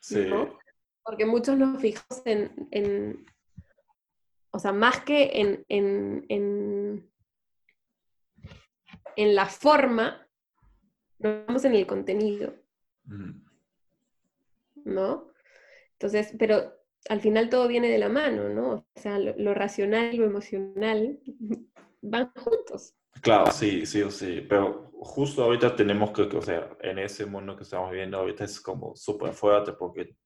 [0.00, 0.28] Sí.
[1.02, 3.26] Porque muchos nos fijamos en,
[4.50, 7.10] o sea, más que en, en, en,
[9.16, 10.23] en la forma,
[11.18, 12.54] nos vamos en el contenido.
[14.84, 15.28] ¿No?
[15.92, 16.74] Entonces, pero
[17.08, 18.86] al final todo viene de la mano, ¿no?
[18.94, 21.18] O sea, lo, racional y lo emocional
[22.02, 22.94] van juntos.
[23.20, 27.62] Claro, sí, sí, sí, pero justo ahorita tenemos que, o sea, en ese mundo que
[27.62, 30.16] estamos viviendo ahorita es como súper fuerte porque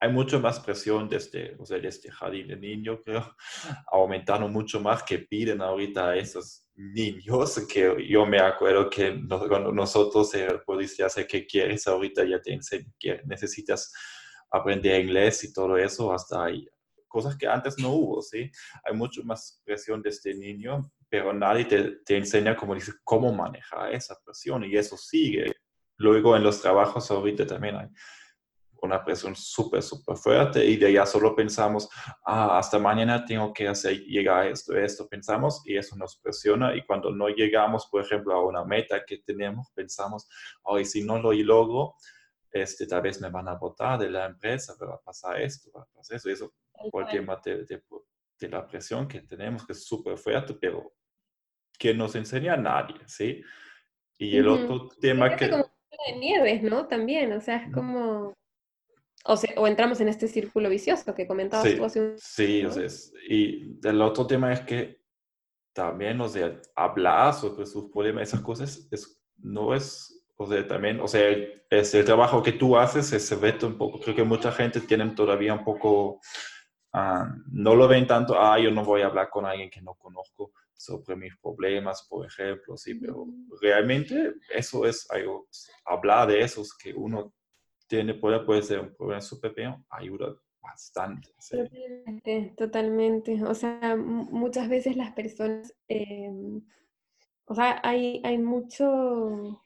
[0.00, 3.34] hay mucho más presión desde, o sea, desde jardín de niño, creo,
[3.92, 10.32] aumentando mucho más que piden ahorita a esos niños, que yo me acuerdo que nosotros,
[10.34, 13.92] el policía, hace que quieres, ahorita ya te enseñan que necesitas
[14.50, 16.68] aprender inglés y todo eso, hasta ahí.
[17.08, 18.50] Cosas que antes no hubo, ¿sí?
[18.84, 24.16] Hay mucho más presión desde niño, pero nadie te, te enseña, como cómo manejar esa
[24.24, 25.52] presión y eso sigue.
[25.96, 27.88] Luego en los trabajos ahorita también hay
[28.82, 31.88] una presión súper, súper fuerte y de allá solo pensamos,
[32.24, 36.84] ah, hasta mañana tengo que hacer, llegar esto, esto, pensamos y eso nos presiona y
[36.84, 40.28] cuando no llegamos, por ejemplo, a una meta que tenemos, pensamos,
[40.62, 41.94] hoy si no lo logro,
[42.50, 45.82] este, tal vez me van a votar de la empresa, va a pasar esto, va
[45.82, 46.54] a pasar eso, eso
[46.90, 50.92] por el tema de, de, la presión que tenemos, que es súper fuerte, pero
[51.78, 53.42] que nos enseña a nadie, ¿sí?
[54.16, 55.50] Y el otro tema que...
[55.50, 55.70] Como
[56.06, 56.86] de nieves, ¿no?
[56.86, 58.32] También, o sea, es como
[59.24, 62.86] o, o entramos en este círculo vicioso que comentabas tú hace un Sí, o sea,
[63.28, 64.98] y el otro tema es que
[65.72, 71.00] también, o sea, hablar sobre sus problemas, esas cosas, es, no es, o sea, también,
[71.00, 71.30] o sea,
[71.70, 75.08] es el trabajo que tú haces se ve un poco, creo que mucha gente tiene
[75.10, 76.20] todavía un poco,
[76.92, 79.94] ah, no lo ven tanto, ah, yo no voy a hablar con alguien que no
[79.94, 83.26] conozco sobre mis problemas, por ejemplo, sí, pero
[83.60, 85.48] realmente eso es algo,
[85.84, 87.34] hablar de esos que uno
[87.88, 91.30] tiene, puede, puede ser un problema súper pequeño, ayuda bastante.
[91.48, 93.44] Totalmente, totalmente.
[93.44, 96.62] O sea, muchas veces las personas, em,
[97.46, 99.62] o sea, hay, hay mucho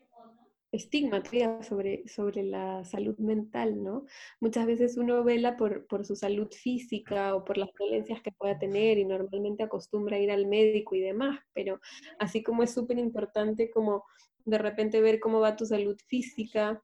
[0.73, 1.23] estigma
[1.63, 4.07] sobre, sobre la salud mental, ¿no?
[4.41, 8.59] Muchas veces uno vela por, por su salud física o por las dolencias que pueda
[8.59, 11.79] tener y normalmente acostumbra a ir al médico y demás, pero
[12.19, 14.05] así como es súper importante como
[14.45, 16.83] de repente ver cómo va tu salud física,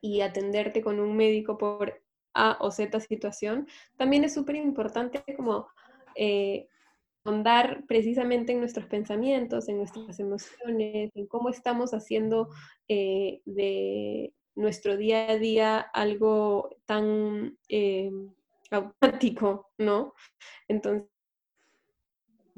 [0.00, 2.02] y atenderte con un médico por
[2.34, 5.68] A o Z situación, también es súper importante como
[6.14, 6.68] eh,
[7.24, 12.48] andar precisamente en nuestros pensamientos, en nuestras emociones, en cómo estamos haciendo
[12.88, 18.10] eh, de nuestro día a día algo tan eh,
[18.70, 20.14] automático, ¿no?
[20.68, 21.08] Entonces,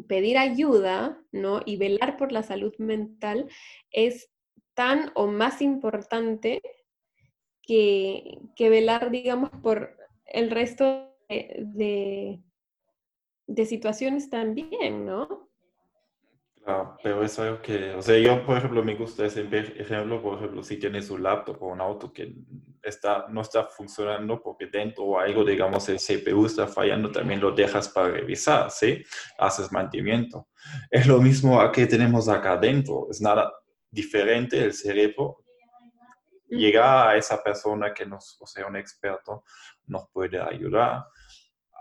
[0.06, 1.60] pedir ayuda, ¿no?
[1.64, 3.48] Y velar por la salud mental
[3.90, 4.30] es
[4.74, 6.62] tan o más importante
[7.62, 9.96] que, velar, digamos, por
[10.26, 12.40] el resto de,
[13.46, 15.48] de, situaciones también, ¿no?
[16.64, 20.38] Claro, pero es algo que, o sea, yo, por ejemplo, me gusta ese ejemplo, por
[20.38, 22.34] ejemplo, si tienes un laptop o un auto que
[22.82, 27.50] está, no está funcionando porque dentro o algo, digamos, el CPU está fallando, también lo
[27.50, 29.02] dejas para revisar, ¿sí?
[29.38, 30.48] Haces mantenimiento.
[30.88, 33.52] Es lo mismo que tenemos acá adentro, es nada
[33.90, 35.41] diferente el cerebro
[36.56, 39.44] llegar a esa persona que nos, o sea, un experto,
[39.86, 41.06] nos puede ayudar,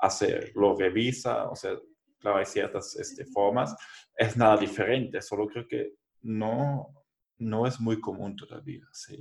[0.01, 1.77] hacer, lo revisa, o sea,
[2.19, 3.75] claro, hay ciertas este, formas,
[4.15, 6.93] es nada diferente, solo creo que no,
[7.37, 9.19] no es muy común todavía, sí.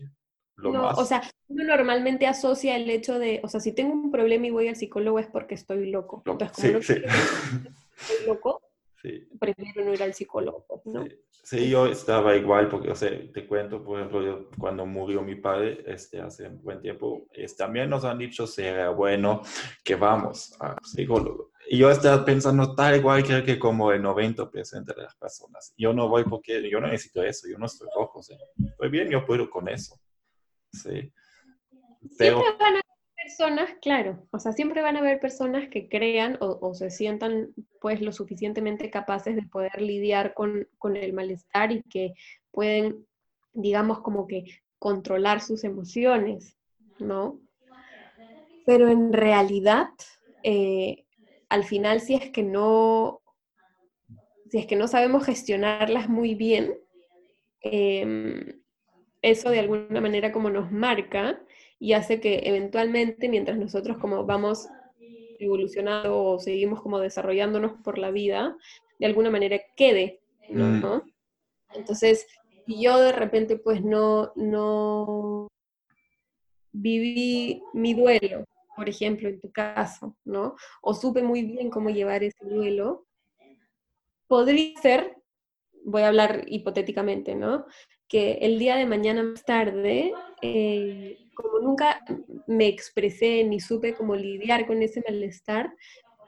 [0.56, 4.10] Lo no, o sea, uno normalmente asocia el hecho de, o sea, si tengo un
[4.10, 6.22] problema y voy al psicólogo es porque estoy loco.
[6.26, 7.02] Entonces, sí, sí.
[8.10, 8.60] estoy loco,
[9.02, 9.28] sí.
[9.38, 11.06] prefiero no ir al psicólogo, ¿no?
[11.42, 15.82] Sí, yo estaba igual, porque, o sea, te cuento, por ejemplo, cuando murió mi padre,
[15.86, 19.42] este, hace un buen tiempo, es, también nos han dicho, sería bueno
[19.82, 21.50] que vamos a psicólogo.
[21.68, 25.72] Y yo estaba pensando tal igual creo que como el 90% de las personas.
[25.76, 28.88] Yo no voy porque yo no necesito eso, yo no estoy loco, o sea, estoy
[28.90, 29.98] bien, yo puedo con eso.
[30.72, 31.12] Sí.
[32.18, 32.42] Pero
[33.30, 38.00] personas, claro, o sea, siempre van a haber personas que crean o, se sientan pues
[38.00, 40.66] lo suficientemente capaces de poder lidiar con,
[40.96, 42.14] el malestar y que
[42.50, 43.06] pueden,
[43.52, 44.44] digamos, como que
[44.78, 46.56] controlar sus emociones,
[46.98, 47.40] ¿no?
[48.66, 49.88] Pero en realidad,
[50.42, 51.04] eh,
[51.48, 53.20] al final, si es que no,
[54.50, 56.74] si es que no sabemos gestionarlas muy bien,
[57.60, 58.60] em,
[59.22, 61.40] eso de alguna manera como nos marca
[61.80, 64.68] y hace que eventualmente, mientras nosotros como vamos
[65.38, 68.56] evolucionando o seguimos como desarrollándonos por la vida,
[68.98, 70.20] de alguna manera quede,
[70.50, 70.98] ¿no?
[70.98, 71.02] Mm.
[71.74, 72.26] Entonces,
[72.66, 75.48] si yo de repente pues no, no
[76.72, 78.44] viví mi duelo,
[78.76, 80.56] por ejemplo, en tu caso, ¿no?
[80.82, 83.06] O supe muy bien cómo llevar ese duelo,
[84.26, 85.16] podría ser,
[85.84, 87.64] voy a hablar hipotéticamente, ¿no?
[88.06, 90.12] Que el día de mañana más tarde
[90.42, 92.00] eh, como nunca
[92.46, 95.72] me expresé ni supe cómo lidiar con ese malestar,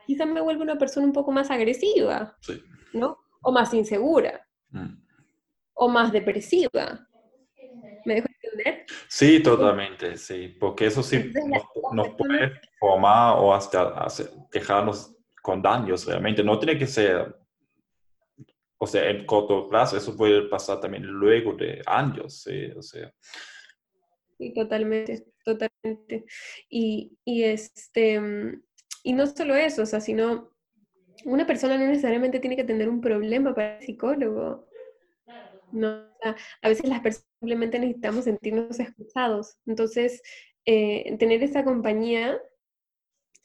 [0.07, 2.37] quizás me vuelvo una persona un poco más agresiva,
[2.93, 3.19] ¿no?
[3.43, 4.95] O más insegura, mm.
[5.75, 7.09] o más depresiva.
[8.05, 8.87] ¿Me dejo entender?
[9.09, 11.33] Sí, totalmente, sí, porque eso sí
[11.93, 14.07] nos, puede formar o hasta
[14.53, 16.43] dejarnos con daños realmente.
[16.43, 17.37] No tiene que ser,
[18.79, 23.13] o sea, en corto plazo, eso puede pasar también luego de años, sí, o sea.
[24.43, 26.25] Sí, totalmente, totalmente.
[26.69, 28.63] Y, este, mm,
[29.05, 30.51] y no solo eso, o sea, sino
[31.25, 34.67] una persona no necesariamente tiene que tener un problema para el psicólogo.
[35.71, 35.89] No,
[36.61, 39.59] a veces las personas simplemente necesitamos sentirnos escuchados.
[39.65, 40.21] Entonces,
[40.67, 42.37] eh, tener esa compañía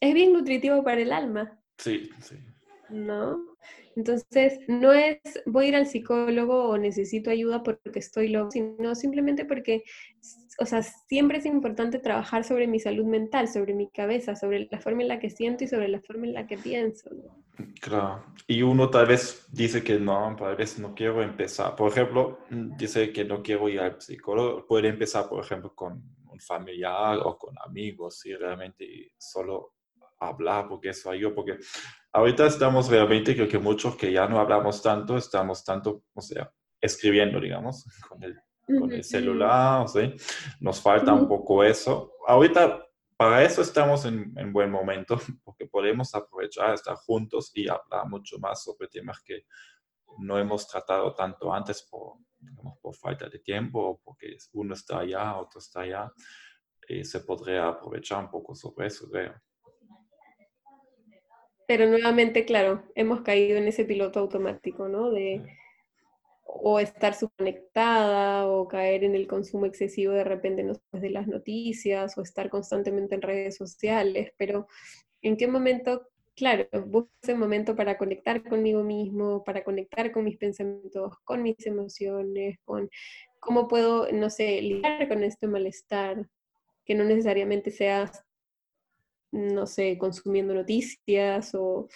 [0.01, 1.61] es bien nutritivo para el alma.
[1.77, 2.37] Sí, sí.
[2.89, 3.56] ¿No?
[3.97, 5.17] Entonces, no es
[5.47, 9.83] voy a ir al psicólogo o necesito ayuda porque estoy loco, sino simplemente porque,
[10.59, 14.79] o sea, siempre es importante trabajar sobre mi salud mental, sobre mi cabeza, sobre la
[14.79, 17.09] forma en la que siento y sobre la forma en la que pienso.
[17.81, 18.23] Claro.
[18.45, 21.75] Y uno tal vez dice que no, tal vez no quiero empezar.
[21.75, 24.67] Por ejemplo, dice que no quiero ir al psicólogo.
[24.67, 29.76] Puede empezar, por ejemplo, con un familiar o con amigos, si realmente solo
[30.19, 31.57] hablar, porque eso ayuda, porque
[32.11, 36.51] ahorita estamos realmente, creo que muchos que ya no hablamos tanto, estamos tanto, o sea,
[36.81, 40.11] escribiendo, digamos, con el, con el celular, o sea,
[40.59, 42.13] nos falta un poco eso.
[42.27, 42.83] Ahorita,
[43.15, 48.37] para eso estamos en, en buen momento, porque podemos aprovechar, estar juntos y hablar mucho
[48.39, 49.45] más sobre temas que
[50.19, 55.37] no hemos tratado tanto antes por, digamos, por falta de tiempo, porque uno está allá,
[55.37, 56.11] otro está allá,
[56.87, 59.33] y se podría aprovechar un poco sobre eso, creo.
[61.67, 65.11] Pero nuevamente, claro, hemos caído en ese piloto automático, ¿no?
[65.11, 65.43] De
[66.47, 72.21] o estar subconectada o caer en el consumo excesivo de repente de las noticias o
[72.21, 74.67] estar constantemente en redes sociales, pero
[75.21, 76.07] ¿en qué momento?
[76.35, 81.65] Claro, busco ese momento para conectar conmigo mismo, para conectar con mis pensamientos, con mis
[81.65, 82.89] emociones, con
[83.39, 86.27] cómo puedo, no sé, lidiar con este malestar,
[86.85, 88.09] que no necesariamente sea
[89.31, 91.87] no sé, consumiendo noticias o,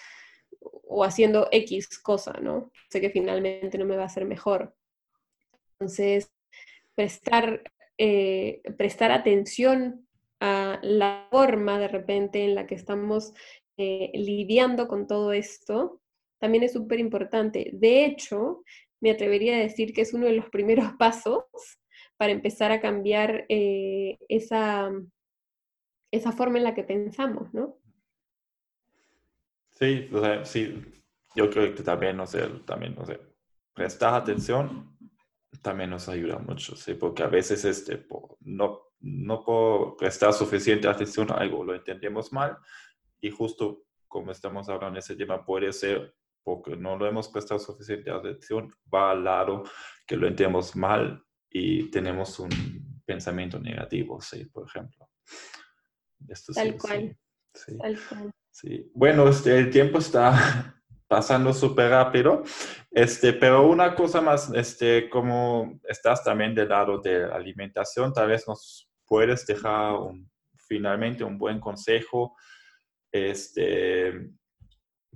[1.04, 2.70] haciendo X cosa, ¿no?
[2.90, 4.74] Sé que finalmente no me va a hacer mejor.
[5.72, 6.30] Entonces,
[6.94, 7.62] prestar,
[7.98, 10.06] eh, prestar atención
[10.40, 13.32] a la forma de repente en la que estamos
[13.76, 16.00] eh, lidiando con todo esto,
[16.38, 17.70] también es súper importante.
[17.72, 18.62] De hecho,
[19.00, 21.44] me atrevería a decir que es uno de los primeros pasos
[22.16, 24.90] para empezar a cambiar eh, esa,
[26.12, 27.78] esa forma en la que pensamos, ¿no?
[29.72, 30.08] Sí,
[30.44, 31.02] sí,
[31.34, 33.18] yo creo que también, no sé, también, no sé,
[33.74, 34.92] prestar atención
[35.60, 36.94] también nos ayuda mucho, ¿sí?
[36.94, 38.06] Porque a veces este,
[38.40, 42.56] no, no por prestar suficiente atención a algo lo entendemos mal
[43.20, 47.60] y justo como estamos hablando de ese tema puede ser porque no lo hemos prestado
[47.60, 49.62] suficiente atención, va al lado
[50.06, 52.50] que lo entendemos mal y tenemos un
[53.04, 54.46] pensamiento negativo, ¿sí?
[54.46, 55.08] Por ejemplo.
[56.54, 57.16] Tal cual.
[57.78, 58.30] Tal cual.
[58.50, 58.90] Sí.
[58.94, 60.76] Bueno, este, el tiempo está
[61.08, 62.42] pasando súper rápido,
[62.90, 68.28] este, pero una cosa más, este, como estás también del lado de la alimentación, tal
[68.28, 70.30] vez nos puedes dejar un,
[70.72, 72.34] finalmente un buen consejo
[73.10, 74.30] este,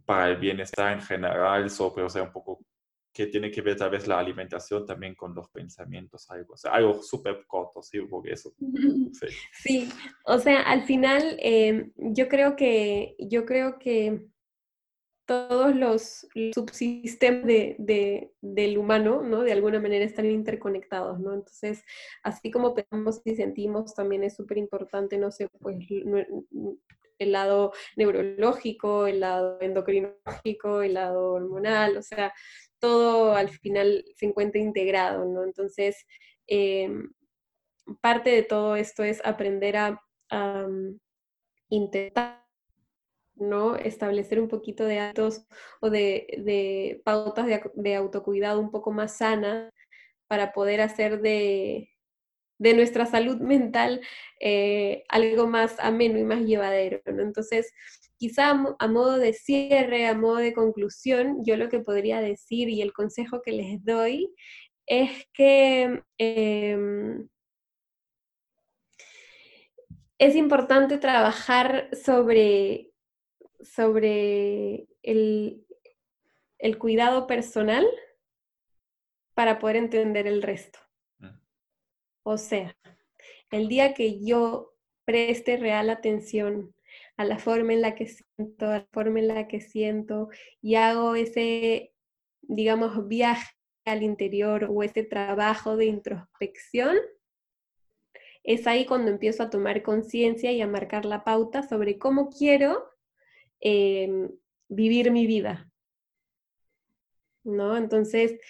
[0.04, 2.60] para el bienestar en general sobre, o sea, un poco
[3.16, 6.72] que tiene que ver tal vez la alimentación también con los pensamientos, algo, o sea,
[6.72, 7.98] algo súper corto, ¿sí?
[8.02, 8.52] Porque eso,
[9.12, 9.26] sí.
[9.52, 9.88] sí.
[10.26, 14.26] o sea, al final em, yo creo que, yo creo que
[15.24, 19.42] todos los subsistemas de, del humano, ¿no?
[19.42, 21.32] De alguna manera están interconectados, ¿no?
[21.32, 21.82] Entonces,
[22.22, 25.78] así como pensamos y sentimos, también es súper importante, no sé, pues
[27.18, 32.32] el lado neurológico, el lado endocrinológico, el lado hormonal, o sea,
[32.86, 35.42] todo al final se encuentra integrado, ¿no?
[35.42, 36.06] Entonces,
[36.46, 37.10] em,
[38.00, 40.98] parte de todo esto es aprender a, mm,
[41.70, 42.44] intentar,
[43.36, 43.76] ¿no?
[43.76, 45.46] Establecer un poquito de actos
[45.80, 49.70] o de, pautas de, autocuidado un poco más sana
[50.28, 51.90] para poder hacer de,
[52.58, 54.00] nuestra salud mental
[54.40, 57.22] eh, algo más ameno y más llevadero, ¿no?
[57.22, 57.72] Entonces,
[58.16, 62.82] quizá a modo de cierre, a modo de conclusión, yo lo que podría decir y
[62.82, 64.34] el consejo que les doy
[64.86, 67.28] es que em,
[70.18, 72.92] es importante trabajar sobre,
[73.60, 75.66] sobre el,
[76.58, 77.86] el cuidado personal
[79.34, 80.78] para poder entender el resto.
[81.18, 81.38] Mm.
[82.22, 82.76] O sea,
[83.50, 86.74] el día que yo preste real atención
[87.16, 90.28] a la forma en la que siento, a la forma en la que siento
[90.60, 91.92] y hago ese,
[92.42, 93.52] digamos, viaje
[93.84, 96.96] al interior o ese trabajo de introspección,
[98.42, 102.84] es ahí cuando empiezo a tomar conciencia y a marcar la pauta sobre cómo quiero
[103.60, 104.30] em,
[104.68, 105.70] vivir mi vida.
[107.44, 107.76] ¿No?
[107.76, 108.40] Entonces,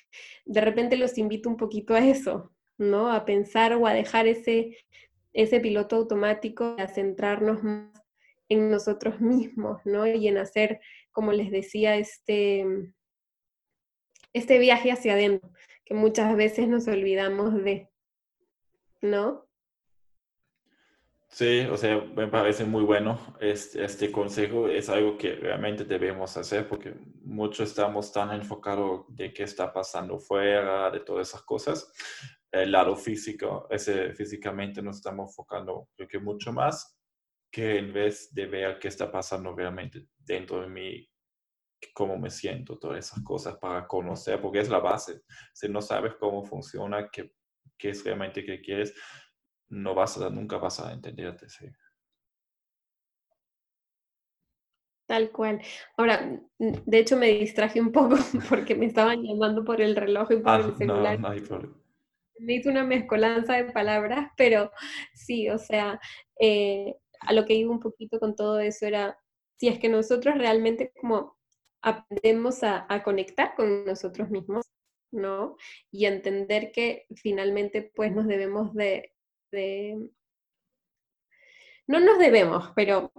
[0.47, 3.13] de repente los invito un poquito a eso, ¿no?
[3.13, 4.79] A pensar o a dejar ese,
[5.35, 8.06] ese piloto automático, a centrarnos más
[8.49, 10.07] en nosotros mismos, ¿no?
[10.07, 10.81] Y en hacer,
[11.13, 12.65] como les decía, este,
[14.33, 15.51] este viaje hacia adentro,
[15.85, 17.89] que muchas veces nos olvidamos de,
[19.03, 19.47] ¿no?
[21.29, 24.69] Sí, o sea, me parece muy bueno este, este consejo.
[24.69, 26.95] Es algo que realmente debemos hacer porque
[27.25, 31.93] muchos estamos tan enfocados de qué está pasando fuera, de todas esas cosas.
[32.51, 36.97] El lado físico, ese físicamente nos estamos enfocando creo que mucho más
[37.51, 41.09] que en vez de ver qué está pasando realmente dentro de mí,
[41.95, 45.23] cómo me siento, todas esas cosas para conocer, porque es la base.
[45.55, 47.33] Si no sabes cómo funciona, qué,
[47.79, 48.95] qué es realmente que quieres,
[49.69, 51.67] no vas a, nunca vas a entenderte, sí.
[55.07, 55.63] Tal cual.
[55.97, 58.17] Ahora, de hecho me distraje un poco
[58.49, 61.21] porque me estaban llamando por el reloj y por Ah, el no, celular.
[61.21, 61.75] no hay problema.
[62.39, 64.71] Me hizo una mezcolanza de palabras, pero
[65.15, 65.99] sí, o sea,
[66.39, 69.19] eh, a lo que iba un poquito con todo eso era,
[69.59, 71.37] si es que nosotros realmente como
[71.83, 74.67] aprendemos a, conectar con nosotros mismos,
[75.13, 75.57] ¿no?
[75.91, 79.13] Y entender que finalmente pues nos debemos de,
[79.53, 80.09] de-
[81.87, 83.13] no nos debemos, pero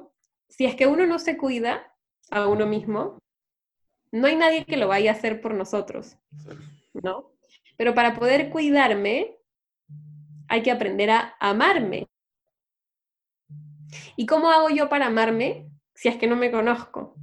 [0.49, 1.93] si es que uno no se cuida
[2.31, 3.19] a uno mismo,
[4.11, 6.17] no hay nadie que lo vaya a hacer por nosotros.
[6.93, 7.31] ¿no?
[7.77, 9.37] Pero para poder cuidarme,
[10.47, 12.07] hay que aprender a amarme.
[14.15, 17.15] ¿Y cómo hago yo para amarme si es que no me conozco?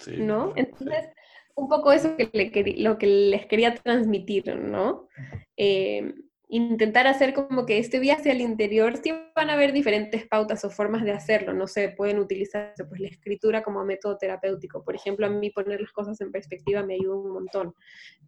[0.00, 0.52] Sí, ¿no?
[0.54, 0.60] sí.
[0.60, 1.10] Entonces,
[1.54, 5.08] un poco eso que le lo que les quería transmitir, ¿no?
[5.56, 6.14] Eh,
[6.50, 10.70] intentar hacer como que este viaje al interior, sí van a haber diferentes pautas o
[10.70, 15.26] formas de hacerlo, no sé, pueden utilizar pues, la escritura como método terapéutico, por ejemplo,
[15.26, 17.74] a mí poner las cosas en perspectiva me ayuda un montón,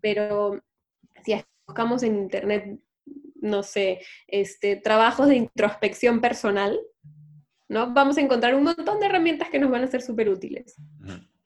[0.01, 0.61] pero
[1.25, 1.35] si
[1.67, 2.79] buscamos en internet,
[3.43, 6.81] no sé, este, trabajos de introspección personal,
[7.69, 7.93] ¿no?
[7.93, 10.77] Vamos a encontrar un montón de herramientas que nos van a ser súper útiles.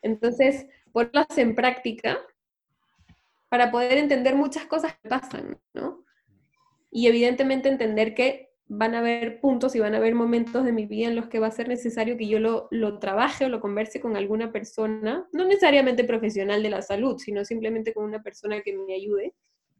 [0.02, 2.18] Entonces, ponerlas en práctica
[3.48, 6.04] para poder entender muchas cosas que pasan, ¿no?
[6.90, 10.86] Y evidentemente entender que van a haber puntos y van a haber momentos de mi
[10.86, 13.60] vida en los que va a ser necesario que yo lo, lo trabaje o lo
[13.60, 18.60] converse con alguna persona, no necesariamente profesional de la salud, sino simplemente con una persona
[18.60, 19.34] que me ayude.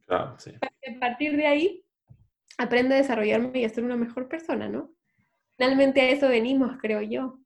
[0.07, 0.53] Claro, sí.
[0.83, 1.86] Y a partir de ahí,
[2.59, 4.95] aprendo a desarrollarme y a ser una mejor persona, ¿no?
[5.59, 7.41] Finalmente a eso venimos, creo yo.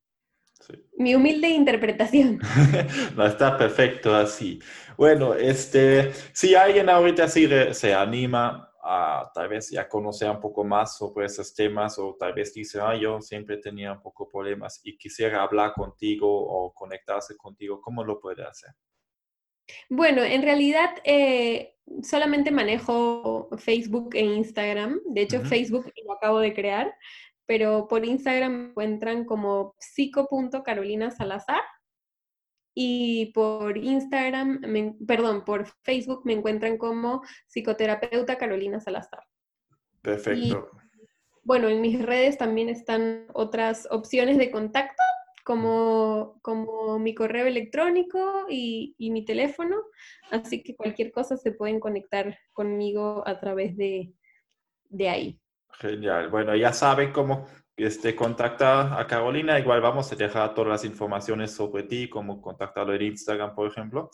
[0.61, 0.75] sí.
[0.97, 2.39] Mi humilde interpretación.
[3.17, 4.59] No, está perfecto así.
[4.97, 10.41] Bueno, este, si alguien ahorita sí re- se anima a tal vez ya conocer un
[10.41, 14.27] poco más sobre esos temas o tal vez dice, ah, yo siempre tenía un poco
[14.29, 18.71] problemas y quisiera hablar contigo o conectarse contigo, ¿cómo lo puede hacer?
[19.89, 25.01] Bueno, en realidad eh, solamente manejo Facebook e Instagram.
[25.07, 25.41] De hecho.
[25.45, 26.95] Facebook lo acabo de crear,
[27.47, 31.62] pero por Instagram me encuentran como psico.carolinasalazar
[32.74, 39.24] y por Instagram, me- perdón, por Facebook me encuentran como psicoterapeuta Carolina Salazar.
[40.01, 40.70] Perfecto.
[41.43, 45.03] Bueno, en mis redes también están otras opciones de contacto,
[45.45, 49.76] como, como mi correo electrónico y, y mi teléfono,
[50.30, 54.12] así que cualquier cosa se pueden conectar conmigo a través de,
[54.88, 55.41] de ahí.
[55.72, 56.28] Genial.
[56.28, 59.59] Bueno, ya saben cómo este, contactar a Carolina.
[59.59, 64.11] Igual vamos a dejar todas las informaciones sobre ti, cómo contactarlo en Instagram, por ejemplo.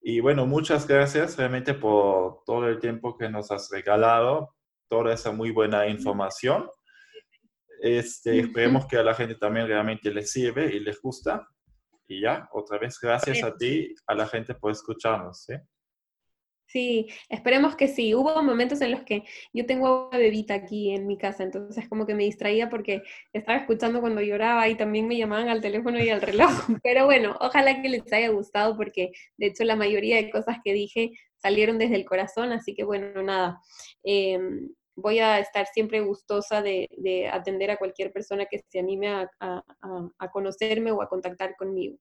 [0.00, 4.54] Y bueno, muchas gracias realmente por todo el tiempo que nos has regalado,
[4.88, 6.68] toda esa muy buena información.
[7.80, 11.48] Este, esperemos que a la gente también realmente les sirve y les gusta.
[12.06, 15.44] Y ya, otra vez, gracias a ti, a la gente por escucharnos.
[15.44, 15.54] ¿sí?
[16.66, 18.14] Sí, esperemos que sí.
[18.14, 22.06] Hubo momentos en los que yo tengo una bebita aquí en mi casa, entonces como
[22.06, 23.02] que me distraía porque
[23.32, 26.48] estaba escuchando cuando lloraba y también me llamaban al teléfono y al reloj.
[26.84, 30.72] Pero bueno, ojalá que les haya gustado porque de hecho la mayoría de cosas que
[30.72, 33.60] dije salieron desde el corazón, así que bueno, nada.
[34.04, 34.38] Eh,
[35.00, 39.30] voy a estar siempre gustosa de, de, atender a cualquier persona que se anime a,
[39.40, 39.62] a,
[40.18, 41.98] a conocerme o a contactar conmigo.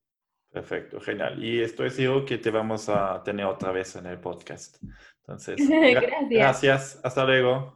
[0.51, 1.43] Perfecto, genial.
[1.43, 4.77] Y estoy seguro que te vamos a tener otra vez en el podcast.
[5.21, 6.29] Entonces, gracias.
[6.29, 6.99] gracias.
[7.03, 7.75] Hasta luego.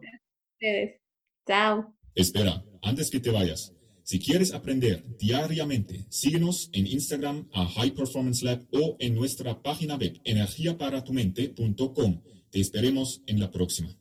[0.54, 1.00] Ustedes.
[1.48, 1.96] Chao.
[2.16, 8.44] Espera, antes que te vayas, si quieres aprender diariamente, síguenos en Instagram a High Performance
[8.44, 12.22] Lab o en nuestra página web energiaparatumente.com.
[12.50, 13.96] Te esperemos en la próxima.